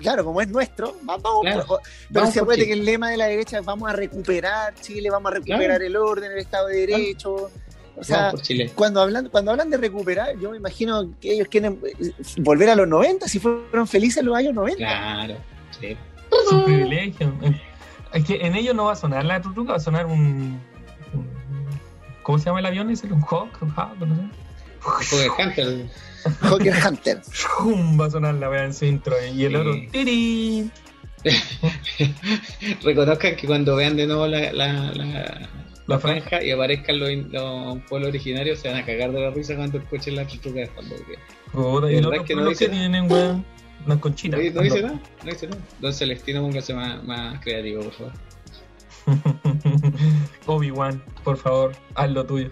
[0.00, 3.10] claro, como es nuestro, va- vamos, Claro, por- pero vamos si acuérdate que el lema
[3.10, 6.68] de la derecha es vamos a recuperar Chile, vamos a recuperar el orden, el Estado
[6.68, 7.50] de Derecho.
[7.96, 8.70] O sea, vamos por Chile.
[8.74, 12.76] cuando hablan, cuando hablan de recuperar, yo me imagino que ellos quieren eh, volver a
[12.76, 14.78] los 90, si fueron felices los años 90.
[14.78, 15.34] Claro,
[15.80, 15.86] sí.
[16.30, 17.32] Es un privilegio.
[18.12, 20.60] Es que en ellos no va a sonar la tutruca, va a sonar un.
[21.12, 21.28] un-
[22.22, 23.06] ¿Cómo se llama el avión ese?
[23.12, 23.50] ¿Un Hawk?
[23.62, 23.96] ¿Un Hawk?
[23.98, 24.22] No sé.
[24.82, 25.86] Porque Hunter,
[26.40, 27.20] Hawker Hunter.
[28.00, 29.14] Va a sonar la wea en su intro.
[29.34, 29.56] Y el Sí.
[29.56, 29.74] oro.
[29.92, 30.70] ¡tiri!
[32.84, 34.92] reconozcan que cuando vean de nuevo la, la,
[35.86, 39.56] la, franja y aparezcan los, los pueblos originarios, se van a cagar de la risa
[39.56, 40.94] cuando escuchen la chuchuca de fondo.
[40.96, 41.18] porque
[41.52, 43.44] Puta, y ¿De los verdad otros que no que dice tienen, weón.
[43.86, 44.38] Unas conchitas.
[44.40, 45.62] No, no dice nada, no dice nada.
[45.80, 48.12] Don Celestino, póngase más, más creativo, por favor.
[50.46, 52.50] Obi-Wan, por favor, haz lo tuyo.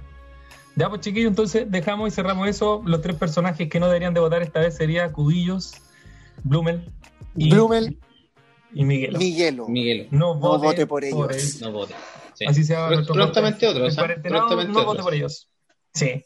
[0.77, 2.83] Ya, pues chiquillos, entonces dejamos y cerramos eso.
[2.85, 5.73] Los tres personajes que no deberían de votar esta vez serían Cubillos,
[6.45, 6.93] Blumel
[7.35, 7.99] y, Blumel
[8.75, 9.19] y Miguelo.
[9.19, 9.69] Miguelo.
[9.69, 10.09] Miguel.
[10.11, 11.61] No vote, vote por ellos.
[11.63, 11.95] No vote.
[12.35, 12.45] Sí.
[12.45, 14.87] Así se nuestro prontamente cuarentenado, Prontamente no otros.
[14.87, 15.49] vote por ellos.
[15.95, 16.23] Sí.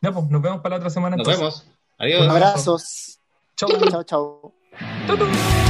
[0.00, 1.16] Ya, pues, nos vemos para la otra semana.
[1.16, 1.64] Nos entonces.
[1.66, 1.78] vemos.
[1.98, 2.22] Adiós.
[2.22, 2.52] Un abrazo.
[2.52, 3.18] Abrazos.
[3.56, 4.54] Chau.
[5.08, 5.67] Tu, tu.